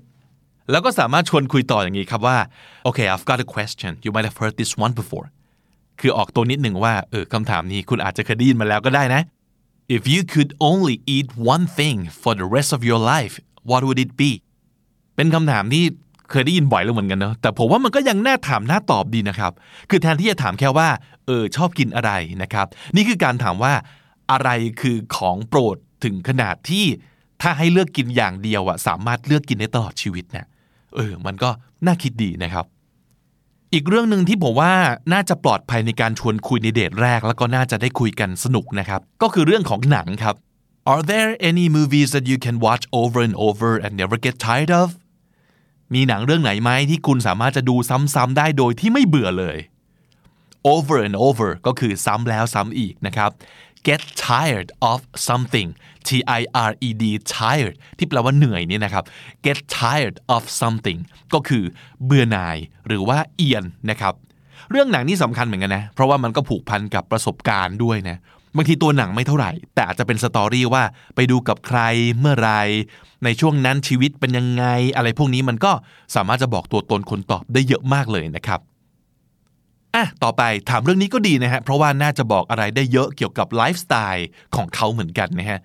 [0.71, 2.39] แล้วก็สามารถชวนคุยต่ออย่างนี้ครับว่า
[2.87, 5.27] okay I've got a question you might have heard this one before
[6.01, 9.23] คือออกตัวนิดหนึ่งว่าเออคำถามนี้คุณอาจจะเคยได้ยินมาแล้วก็ได้นะ
[9.97, 13.35] if you could only eat one thing for the rest of your life
[13.71, 14.31] what would it be
[15.17, 15.85] เป็นคำถามที่
[16.31, 19.53] เคยได้ยินบ่อยแล้วเหมือนกันเนาะแต่ผมว่ามันก็ยังน่าถามน่าตอบดีนะครับ
[19.91, 20.89] คือแทนที่จะถามแค่ว่า
[21.27, 23.73] เออชอบกินอะไรนะครับ นี่คือการถามว่า
[24.33, 26.85] อะไรคือของโปรดถึงขนาดที่
[27.43, 30.47] ถ้าให้เลือกกินอย่างเดียวอะสามารถเลือกกินได้ตลอดชีวิตเนะ
[30.97, 31.51] เออ มันก็
[31.87, 32.65] น่าคิดดีนะครับ
[33.75, 34.75] อีกเรื่องหนึ่งที่ผมว่า
[35.13, 40.35] น่าจะปลอดภัยในการชวนคุยในเดทแรก แล้วก็น่าจะได้คุยกันสนุกนะครับ ก็คือเรื่องของหนังครับ
[40.93, 44.73] Are there any movies that you can watch over and over and never get tired
[44.81, 44.89] of
[45.95, 47.77] มีหนังเรื่องไหนไหมที่คุณสามารถจะดู
[48.15, 49.59] ซ้ำๆได้โดยที่ไม่เบื่อเลย
[50.73, 53.31] over and over ก็คือซ้ำแล้วซ้ำอีกนะครับ
[53.87, 55.69] get tired of something
[56.07, 59.05] T I R E D tired ที่แปลว่าเหนื่อยนี่นะครับ
[59.47, 60.99] get tired of something
[61.35, 61.65] ก็คือ
[62.05, 62.57] เบื่อหน่าย
[62.87, 64.15] หรือว่าเอียนนะครับ
[64.71, 68.17] เรื่องหนังนี่สำคัญเหมือนกันนะ เพราะว่ามันก็ผูกพันกับประสบการณ์ด้วยนะ
[68.57, 70.83] บางทีตัวหนังไม่เท่าไหร่ แต่อาจจะเป็นสตอรี่ว่า
[71.15, 71.81] ไปดูกับใคร
[72.19, 72.51] เมื่อไร
[73.25, 74.65] ในช่วงนั้นชีวิตเป็นยังไง
[74.97, 75.73] อะไรพวกนี้มันก็
[76.15, 78.61] สามารถจะบอกตัวตนคนตอบได้เยอะมากเลยนะครับ
[79.95, 85.61] อะต่อไปถามเรื่องนี้ก็ดีนะฮะเพราะว่าน่าจะบอกอะไรได้เยอะเกี่ยวกับไลฟ์สไตล์ของเขาเหมือนกันนะฮะ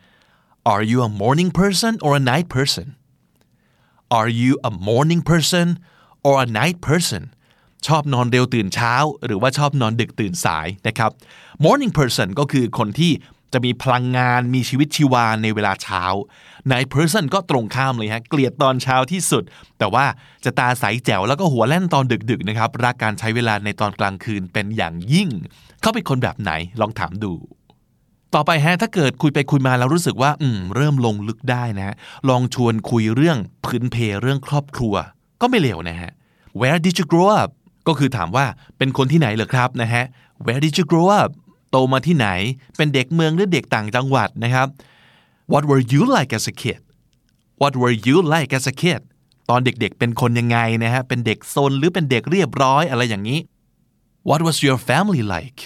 [0.71, 2.95] Are you a morning person or a night person
[4.17, 5.67] Are you a morning person
[6.27, 7.23] or a night person
[7.87, 8.93] ชอบนอนเร็วตื่นเช้า
[9.25, 11.11] หรือว่าชอบนอนดึกตื่นสายนะครับ
[11.65, 13.11] morning person ก็คือคนที่
[13.53, 16.03] จะมีพลังงานมีชีวิตชีวาในเวลาเช้า
[16.71, 19.43] night person ก็ตรงข้ามเลยฮะ เกลียดตอนเช้าที่สุด
[19.79, 20.05] แต่ว่า
[20.45, 25.29] จะตาใสแจ๋วแล้วก็หัวแล่นตอนดึกๆนะครับ รักการใช้เวลาในตอนกลางคืนเป็นอย่างยิ่ง
[25.81, 27.33] เขาเป็นคนแบบไหนลองถามดู
[28.35, 31.95] ต่อไปฮะถ้าเกิดคุยไปคุยมาแล้วรู้สึกว่าอืมเริ่มลงลึกได้นะ
[32.29, 34.95] ลองชวนคุยเรื่องพื้นเพเรื่องครอบครัว
[35.41, 36.11] ก็ไม่เลวนะฮะ
[36.59, 37.49] Where did you grow up
[37.87, 38.45] ก็คือถามว่า
[38.77, 40.03] เป็นคนที่ไหนเหรอครับนะฮะ
[40.45, 41.29] Where did you grow up
[41.71, 42.27] โตมาที่ไหน
[42.77, 44.67] เป็นเด็กเมืองหรือเด็กต่างจังหวัดนะครับ
[45.51, 46.81] What were you like as a kid
[47.61, 49.01] What were you like as a kid
[49.49, 53.39] ตอนเด็กๆเป็นคนยังไงนะฮะเป็นเด็กซนหรือเป็นเด็กเรียบร้อยอะไรอย่างนี้
[54.29, 55.59] What was your family like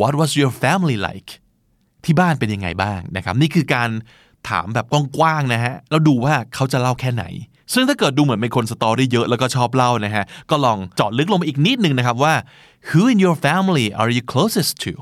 [0.00, 1.30] What was your family like
[2.04, 3.90] ที่บ้านเป็นยังไงบ้างนะครับ นี่คือการ
[4.48, 4.86] ถามแบบ
[5.18, 7.24] กว้างๆนะฮะแล้วดูว่าเขาจะเล่าแค่ไหน
[7.72, 12.34] ซึ่งถ้าเกิดดูเหมือนเป็นคนสตอรี่เยอะแล้วก็ชอบเล่านะฮะก็ลองเจาะลึกลงมาอีกนิดนึงนะครับว่า
[12.88, 14.92] Who in your family are you closest to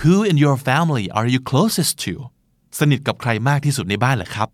[0.00, 2.14] Who in your family are you closest to
[2.78, 4.48] สนิทกับใครมากที่สุดในบ้านเหรอครับ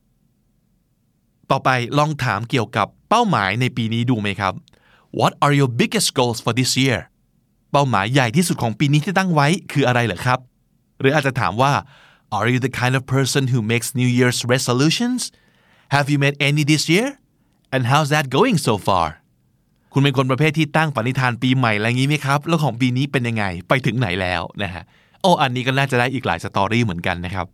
[1.50, 4.54] ต่อไปลองถามเกี่ยวกับเป้าหมายในปีนี้ดูไหมครับ
[5.18, 6.98] What are your biggest goals for this year
[7.72, 10.38] เป้าหมายใหญ่ที่สุดของปีนี้ที่ตั้งไว้คืออะไรเหรอครับ
[11.00, 11.72] หรืออาจจะถามว่า
[12.36, 15.20] Are you the kind of person who makes New Year's resolutions
[15.94, 17.08] Have you made any this year
[17.74, 19.06] and how's that going so far
[19.92, 24.82] คุณเป็นคนประเภทที่ตั้งปณิธานปีใหม่อะไรงี้ไหมครับ แล้วของปีนี้เป็นยังไง ไปถึงไหนแล้วนะฮะ
[25.22, 27.46] โอ้ อันนี้ก็น่าจะได้อีกหลายสตอรี่เหมือนกันนะครับ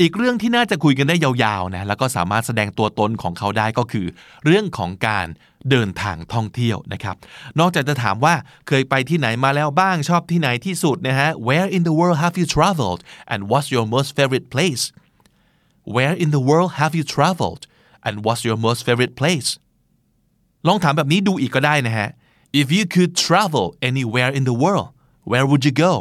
[0.00, 4.06] อีกเรื่องที่น่าจะคุยกันได้ยาวๆนะแล้วก็สามารถแสดงตัวตนของเขาได้ก็คือ
[4.44, 5.26] เรื่องของการ
[5.70, 7.16] เดินทางท่องเที่ยวนะครับ
[7.58, 8.34] นอกจากจะถามว่า
[8.68, 13.00] เคยไปที่ไหนมาแล้วบ้างชอบที่ไหนที่สุดนะฮะ Where in the world have you traveled
[13.32, 14.84] and what's your most favorite place
[15.94, 17.62] Where in the world have you traveled
[18.06, 19.50] and what's your most favorite place
[20.66, 22.08] ลองถามแบบนี้ดูอีกก็ได้นะฮะ
[22.60, 24.88] If you could travel anywhere in the world
[25.30, 25.92] where would you go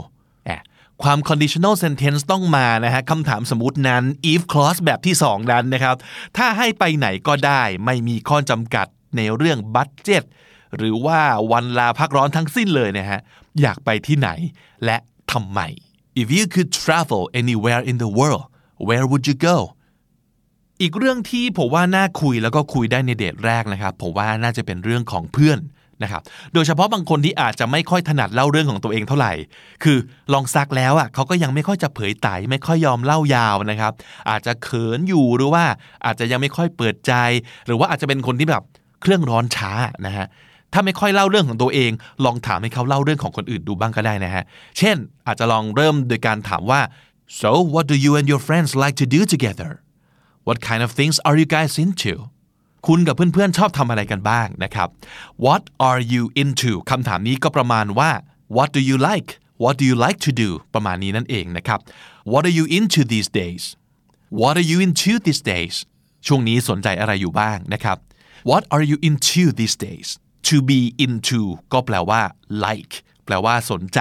[1.01, 5.95] ความ conditional sentence ต้องมานะฮะคำถามสมมตินั้น if clause แบบที่ 2 นั้นนะครับ
[6.37, 10.23] ถ้าให้ไปไหนก็ได้ไม่มีข้อจำกัดในเรื่องบัตเจ็ต
[10.77, 11.19] หรือว่า
[11.51, 13.19] วันลาพักร้อนทั้งสิ้นเลยนะฮะ
[13.61, 14.29] อยากไปที่ไหน
[14.85, 14.97] และ
[15.31, 15.59] ทำไม
[16.21, 18.45] If you could travel anywhere in the world
[18.87, 19.57] where would you go
[20.81, 25.59] อีกเรื่องที่ผมว่าน่าคุยแล้วก็คุยได้ในเดทแรกนะครับ ผมว่าน่าจะเป็นเรื่องของเพื่อน
[26.03, 26.21] นะครับ
[26.53, 29.33] โดยเฉพาะบางคนที่อาจจะไม่ค่อยถนัดเล่าเรื่องของตัวเองเท่าไหร่
[29.83, 29.97] คือ
[30.33, 33.93] ลองซักแล้วอะเขาก็ยังไม่ค่อยจะเผยไตไม่ค่อยยอมเล่ายาวนะครับ
[34.29, 35.63] อาจจะเขินอยู่หรือว่า
[36.05, 37.13] อาจจะยังไม่ค่อยเปิดใจ
[37.65, 38.63] หรือว่าอาจจะเป็นคนที่แบบ
[39.01, 39.71] เครื่องร้อนช้า
[40.07, 40.27] นะฮะ
[40.73, 41.91] ถ้าไม่ค่อยเล่าเรื่องของตัวเอง
[42.25, 44.43] ลองถามให้เขาเล่าเรื่องของคนอื่นดูบ้างก็ได้นะฮะ
[44.77, 46.81] เช่น อาจจะลองเริ่มโดยการถามว่า
[47.41, 49.71] so what do you and your friends like to do together
[50.47, 52.13] what kind of things are you guys into
[52.87, 54.89] คุณกับเพื่อนๆชอบทำอะไรกันบ้างนะครับ
[55.45, 58.11] what are you into คำถามนี้ก็ประมาณว่า
[58.55, 59.29] what do you like
[59.63, 61.79] what do you like to do ประมาณนี้นั่นเองนะครับ
[62.31, 63.63] what are you into these days
[64.41, 65.75] what are you into these days
[66.27, 67.97] ช่วงนี้สนใจอะไรอยู่บ้างนะครับ
[68.49, 70.09] what are you into these days
[70.49, 71.41] to be into
[71.73, 72.21] ก็แปลว่า
[72.65, 72.93] like
[73.25, 73.99] แปลว่าสนใจ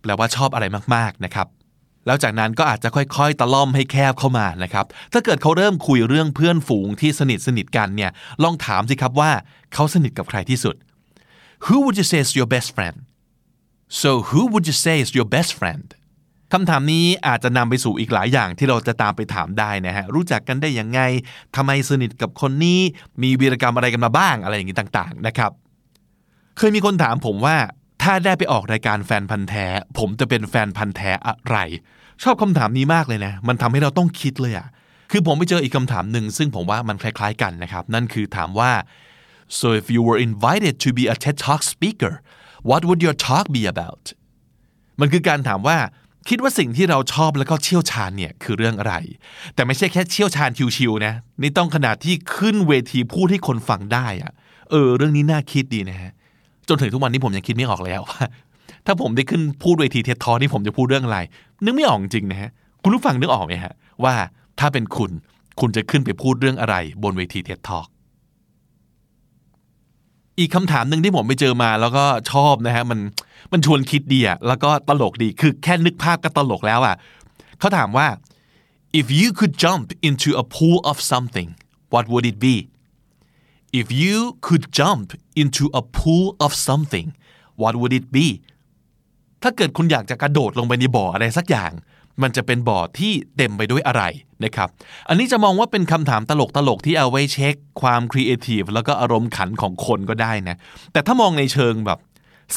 [0.00, 1.46] แปลว่าชอบอะไรมากๆนะครับ
[2.08, 8.10] แล้วจากนั้นก็อาจจะค่อยๆ ตะล่อมให้แคบเข้ามานะครับ ถ้าเกิดเขาเริ่มคุยเรื่องเพื่อนฝูงที่สนิทสนิทกันเนี่ย
[8.42, 9.30] ลองถามสิครับว่า
[9.74, 10.76] เขาสนิทกับใครที่สุด
[11.66, 12.96] Who would you say is your best friend
[14.00, 15.86] so who would you say is your best friend
[16.52, 21.00] คำถามนี้อาจจะนำไปสู่อีกหลายอย่างที่เราจะตามไปถามได้นะฮะ รู้จักกันได้ยังไง
[21.56, 22.80] ทำไมสนิทกับคนนี้
[23.22, 25.52] มีวีรกรรมอะไรกันมาบ้างอะไรอย่างนี้ต่างๆนะครับ
[26.58, 27.56] เคยมีคนถามผมว่า
[28.02, 29.66] ถ้าได้ไปออกรายการแฟนพันธ์แท้
[29.98, 31.56] ผมจะเป็นแฟนพันธ์แท้อะไร
[32.22, 34.66] ชอบคำถามนี้มากเลยนะ มันทำให้เราต้องคิดเลยอะ
[35.10, 38.72] คือผมไปเจออีกคำถามหนึ่งซึ่งผมว่ามันคล้ายๆกันนะครับ นั่นคือถามว่า
[39.58, 42.14] so if you were invited to be a TED Talk speaker
[42.70, 44.04] what would your talk be about
[45.00, 45.78] มันคือการถามว่า
[46.28, 48.94] คิดว่าสิ่งที่เราชอบแล้วก็เชี่ยวชาญเนี่ยคือเรื่องอะไร
[49.54, 54.32] แต่ไม่ใช่แค่เชี่ยวชาญชิวๆนะ นี่ต้องขนาดที่ขึ้นเวทีพูดให้คนฟังได้อะ
[54.70, 56.12] เออ เรื่องนี้น่าคิดดีนะฮะ
[56.68, 58.24] จนถึงทุกวันนี้ผมยังคิดไม่ออกแล้วว่า
[58.90, 61.18] ถ้าผมได้ขึ้นพูดเวทีเท็ดทอนี่ผมจะพูดเรื่องอะไร
[61.64, 62.50] นึกไม่ออกจริงนะฮะ
[62.82, 63.74] คุณผู้ฟังนึกออกไหมฮะ
[64.04, 64.14] ว่า
[64.58, 65.10] ถ้าเป็นคุณ
[65.60, 67.78] คุณจะขึ้นไปพูดเรื่องอะไร บนเวทีเท็ดทอ
[70.38, 73.00] อีกคำถามหนึ่งที่ผมไปเจอมาแล้วก็ชอบนะฮะ มัน
[73.52, 76.96] มันชวนคิดดีอะแล้วก็ตลกดีคือแค่นึกภาพก็ตลกแล้วอะ
[77.58, 78.06] เขาถามว่า
[79.00, 81.48] if you could jump into a pool of something
[81.92, 82.56] what would it be
[83.80, 85.06] if you could jump
[85.42, 87.08] into a pool of something
[87.62, 88.28] what would it be
[89.42, 91.72] ถ้าเกิดคุณอยากจะกระโดดลงไปในบ่ออะไรสักอย่าง
[92.22, 94.02] มันจะเป็นบ่อที่เต็มไปด้วยอะไร
[94.44, 94.68] นะครับ
[95.08, 100.56] อันนี้จะมองว่าเป็นคำถามตลกตลกๆที่เอาไว้เช็คความครีเอทีฟแล้วก็อารมณ์ขันของคนก็ได้นะ
[100.92, 101.98] แต่ถ้ามองในเชิงแบบ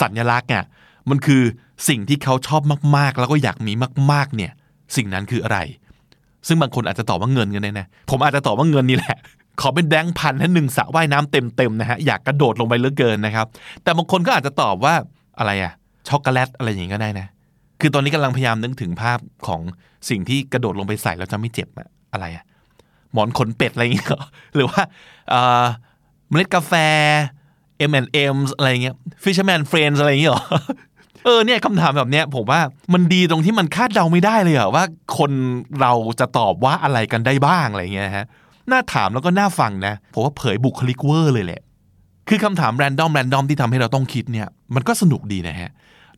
[0.01, 0.63] สัญลักษณ์อะ
[1.09, 1.41] มันคือ
[1.89, 2.61] สิ่งที่เขาชอบ
[2.97, 3.73] มากๆ แล้วก็อยากมี
[4.11, 4.51] มาก ๆ เนี่ย
[4.95, 5.59] สิ่งนั้นคืออะไร
[6.47, 9.17] ซึ่งบางคนอาจจะตอบว่าเงินกันแน่นะผมอาจจะตอบว่าเงินนี่แหละ
[9.61, 13.47] ขอเป็นแบงก์พันให้หนึ่งสระว่ายน้ำเต็มๆนะฮะ อยากกระโดดลงไปเหลือเกินนะครับ
[13.83, 14.93] แต่บางคนก็อาจจะตอบว่า
[15.39, 15.73] อะไรอะ
[16.07, 17.27] ช็อกโกแลตอะไรอย่างนี้ก็ได้นะ
[17.81, 19.61] คือตอนนี้กำลังพยายามนึกถึงภาพของ
[20.09, 22.45] สิ่งที่กระโดดลงไปใส่แล้วจะไม่เจ็บอะอะไรอะ
[23.13, 24.07] หมอนขนเป็ดอะไรอย่างเงี้ย
[24.55, 24.81] หรือว่า
[26.29, 26.73] เมล็ดกาแฟ
[27.89, 30.45] M&M อะไรเงี้ย Fisherman Friends อะไรอย่างเงี้ยเหรอ
[31.25, 32.61] เออเนี่ยคำถามแบบเนี้ยผมว่า
[32.93, 34.83] มันดีตรงที่มันคาดเดาไม่ได้เลยอะว่า
[35.17, 35.31] คน
[35.81, 38.25] เราจะตอบว่าอะไรกันได้บ้างอะไรเงี้ยฮะ
[38.71, 41.61] น่าถามแล้วก็น่าฟังนะผมว่าเผยบุคลิกเวอร์เลยแหละ
[42.29, 45.71] คือคำถาม random random ที่ทำให้เราต้องคิดเนี่ยมันก็สนุกดีนะฮะ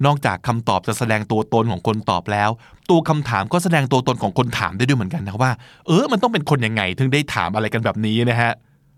[0.06, 2.50] นอกจากคำตอบจะแสดงตัวตนของคนตอบแล้ว
[2.90, 5.52] ตัวคำถามก็แสดงตัวตนของคนถามได้ด้วยเหมือนกันนะว่า
[5.88, 8.52] เออมันต้องเป็นคนยังไง ถึงได้ถามอะไรกันแบบนี้นะฮะ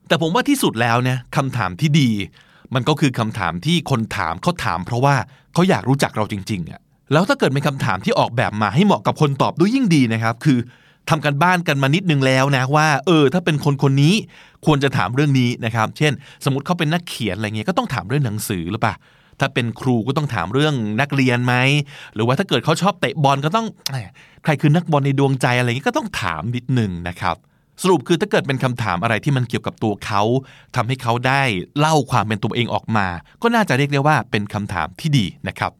[0.07, 2.09] แต่ผมว่าที่สุดแล้วเนี่ยคำถามที่ดี
[2.73, 5.15] มันก็คือคำถามที่คนถามเขาถาม เพราะว่า
[5.53, 6.79] เขาอยากรู้จักเราจริงๆอะ
[7.13, 10.57] แล้วถ้าเกิดเป็นคำถามที่ออกแบบมาให้เหมาะกับคนตอบด้วยยิ่งดีนะครับ คือ
[11.09, 14.13] ทำกันบ้านกันมานิดนึงแล้วนะว่า เออ ถ้าเป็นคนคนนี้
[14.65, 16.13] ควรจะถามเรื่องนี้นะครับ เช่น
[16.45, 18.95] สมมติเขาเป็นนักเขียนอะไรเงี้ยก็ต้องถามเรื่องหนังสือหรือเปล่า
[19.39, 21.55] ถ้าเป็นครูก็ต้องถามเรื่องนักเรียนไหม
[22.15, 23.67] หรือว่าถ้าเกิดเขาชอบเตะบอลก็ต้อง
[24.43, 27.35] ใครคือนักบอลในดวงใจอะไรเงี้ยก็ต้องถามนิดนึงนะครับ
[27.81, 30.21] สรุปคือถ้าเกิดเป็นคำถามอะไรที่มันเกี่ยวกับตัวเขา
[30.75, 31.41] ทำให้เขาได้
[31.79, 33.07] เล่าความเป็นตัวเองออกมา
[33.41, 35.71] ก็น่าจะเรียกได้ว่าเป็นคำถามที่ดีนะครับ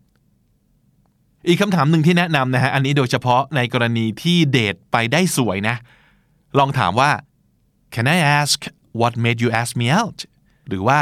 [1.48, 5.76] อีกคำถามหนึ่งที่แนะนำนะฮะอันนี้โดยเฉพาะในกรณีที่เดทไปได้สวยนะ
[6.58, 7.12] ลองถามว่า
[7.94, 8.58] can I ask
[9.00, 10.20] what made you ask me out
[10.68, 11.00] หรือว่า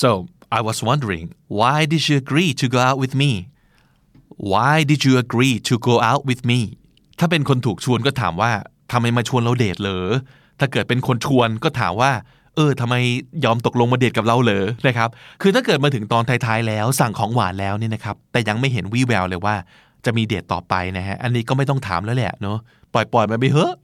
[0.00, 0.10] so
[0.58, 1.26] I was wondering
[1.60, 3.30] why did you agree to go out with me
[4.52, 6.60] why did you agree to go out with me
[7.18, 8.52] ถ้าเป็นคนถูกชวนก็ถามว่า
[8.92, 10.08] ทำไมมาชวนเราเดทเหรอ
[10.60, 12.12] ถ้าเกิดเป็นคนชวนก็ถามว่า
[12.54, 12.94] เออทำไม
[13.44, 15.08] ยอมตกลงมาเดทกับเราเหรอนะครับ
[15.42, 19.56] คือถ้าเกิดมาถึงตอนท้ายๆแล้วสั่งของหวานแล้วเนี่ยนะครับ แต่ยังไม่เห็นวี่แววเลยว่า
[20.06, 22.58] จะมีเดทต่อไปนะฮะ อันนี้ก็ไม่ต้องถามแล้วแหละเนาะ
[22.92, 23.74] ปล่อยปล่อยๆมันไปเถอะ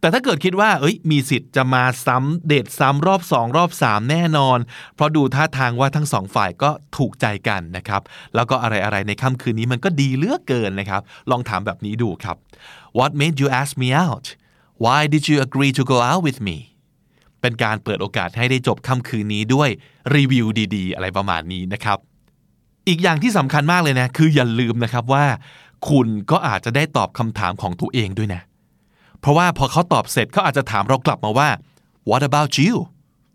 [0.00, 4.58] แต่ถ้าเกิดคิดว่า เอ้ย มีสิทธิ์จะมาซ้ำเดทซ้ำรอบสองรอบสามแน่นอน
[4.94, 8.02] เพราะดูท่าทางว่าทั้งสองฝ่ายก็ถูกใจกันนะครับ
[8.34, 12.36] แล้วก็อะไรๆในค่ำคืนนี้มันก็ดีเลือกเกินนะครับ ลองถามแบบนี้ดูครับ
[12.98, 14.26] What made you ask me out
[14.84, 16.56] Why did you agree to go out with me
[17.40, 19.68] เป็นการเปิดโอกาสให้ได้จบค่ำคืนนี้ด้วย
[20.14, 21.98] รีวิวดี ๆ อะไรประมาณนี้นะครับ
[22.88, 25.24] อีกอย่างที่สำคัญมากเลยนะ คืออย่าลืมนะครับว่า
[25.88, 28.42] คุณก็อาจจะได้ตอบคำถามของตัวเองด้วยนะ
[29.20, 31.48] เพราะว่าพอเขาตอบเสร็จเขาอาจจะถามเรากลับมาว่า
[32.08, 32.74] what about you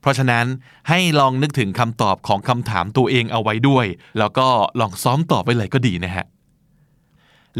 [0.02, 0.46] เพราะฉะนั้น
[0.90, 3.86] ให้ลองนึกถึงคำตอบของคำถามตัวเองเอาไว้ด้วย
[4.20, 4.48] แล้วก็
[4.80, 6.26] ลองซ้อมตอบไปเลยก็ดีนะฮะ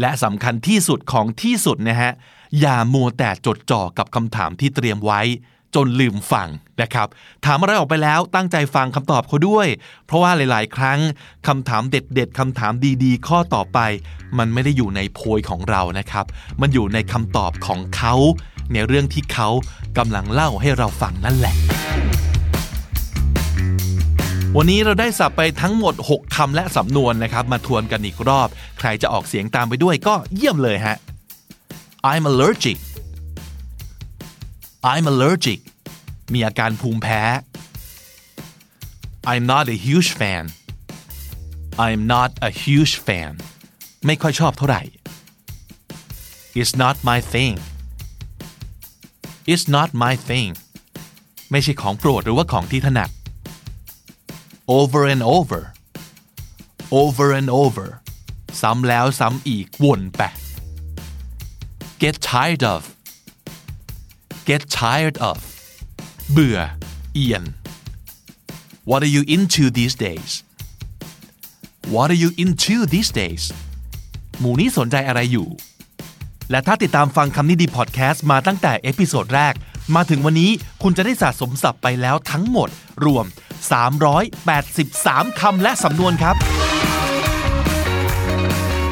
[0.00, 2.12] และสำคัญที่สุดของที่สุดนะฮะ
[2.60, 5.20] อย่ามัวแต่จดจ่อกับคำถามที่เตรียมไว้
[5.74, 6.48] จนลืมฟัง
[6.82, 7.06] นะครับ
[7.44, 9.66] ถามอะไรออกไปแล้วตั้งใจฟังคำตอบเขาด้วย
[10.06, 10.98] เพราะว่าหลาย ๆ ครั้ง
[11.48, 12.72] คำถามเด็ด ๆคำถาม
[13.04, 13.78] ดีๆ ข้อต่อไป
[14.38, 16.24] มันไม่ได้อยู่ในโพยของเรานะครับ
[16.60, 18.14] มันอยู่ในคำตอบของเขา
[18.72, 19.48] ในเรื่องที่เขา
[19.98, 21.54] กำลังเล่าให้เราฟังนั่นแหละ
[24.56, 28.48] วันนี้เราได้สับไปทั้งหมด 6คำและสำนวนนะครับ มาทวนกันอีกรอบ
[28.78, 30.96] ใครจะออกเสียงตามไปด้วยก็เยี่ยมเลยฮะ
[32.10, 32.78] I'm allergic
[34.91, 35.59] I'm allergic
[36.33, 37.21] มีอาการภูมิแพ้
[39.31, 40.43] I'm not a huge fan
[41.85, 43.31] I'm not a huge fan
[44.05, 44.81] ไม่ค่อยชอบเท่าไหร่
[46.59, 47.55] It's not my thing
[49.51, 50.51] It's not my thing
[51.51, 53.09] ไม่ใช่ของโปรดหรือว่าของที่ถนัด
[54.79, 55.61] over and over
[57.01, 57.87] over and over
[58.61, 60.21] ซ้ำแล้วซ้ำอีกวนไป
[62.01, 62.81] get tired of
[64.48, 65.38] get tired of
[66.32, 66.58] เบื่อ
[67.14, 67.44] เอียน
[68.90, 70.30] what are you into these days
[71.94, 73.44] what are you into these days
[74.38, 75.48] หมู่นี้สนใจอะไรอยู่
[76.50, 79.54] และถ้าติดตามฟังคำนี้ดีพอดแคสต์มาตั้งแต่ episode แรก
[79.94, 80.50] มาถึงวันนี้
[80.82, 82.68] คุณจะได้สะสมศัพท์ไปแล้วทั้งหมด
[83.04, 83.24] รวม
[84.52, 86.36] 383 คำและสำนวนครับ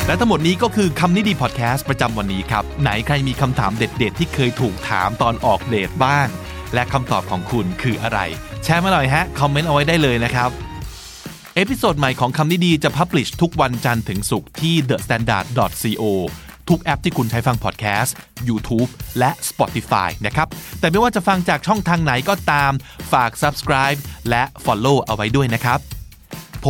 [0.06, 6.28] และทั้งหมดนี้ก็คือคำนี้ดีพอดแคสต์ประจำวันนี้ครับ ไหนใครมีคำถามเด็ดๆ ที่เคยถูกถามตอนออกเดทบ้าง
[6.74, 8.18] และคำตอบของคุณคืออะไร
[8.64, 10.50] แชร์มาหน่อยฮะ คอมเมนต์เอาไว้ได้เลยนะครับ
[11.54, 16.02] episode ใหม่ของคำนี้ดีจะ publish ทุกวันจันทร์ถึงศุกร์ที่ thestandard.co
[16.68, 18.14] ทุกแอปที่คุณใช้ฟังพอดแคสต์
[18.48, 18.88] YouTube
[19.18, 20.48] และ Spotify นะครับ
[20.80, 22.72] แต่ไม่ว่าจะฟังจากช่องทางไหนก็ตาม
[23.12, 23.98] ฝาก subscribe
[24.30, 25.95] และ follow เอาไว้ด้วยนะครับ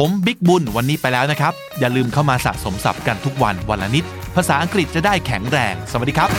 [0.01, 4.05] ผมบิ๊กบุญวันนี้ไปแล้วนะครับ อย่าลืมเข้ามาสะสมศัพท์กันทุกวันวันละนิด
[4.37, 6.31] ภาษาอังกฤษจะได้แข็งแรง สวัสดีครับ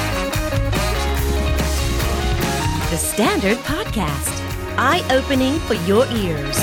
[2.92, 4.36] The Standard Podcast,
[4.90, 6.58] eye opening for your ears.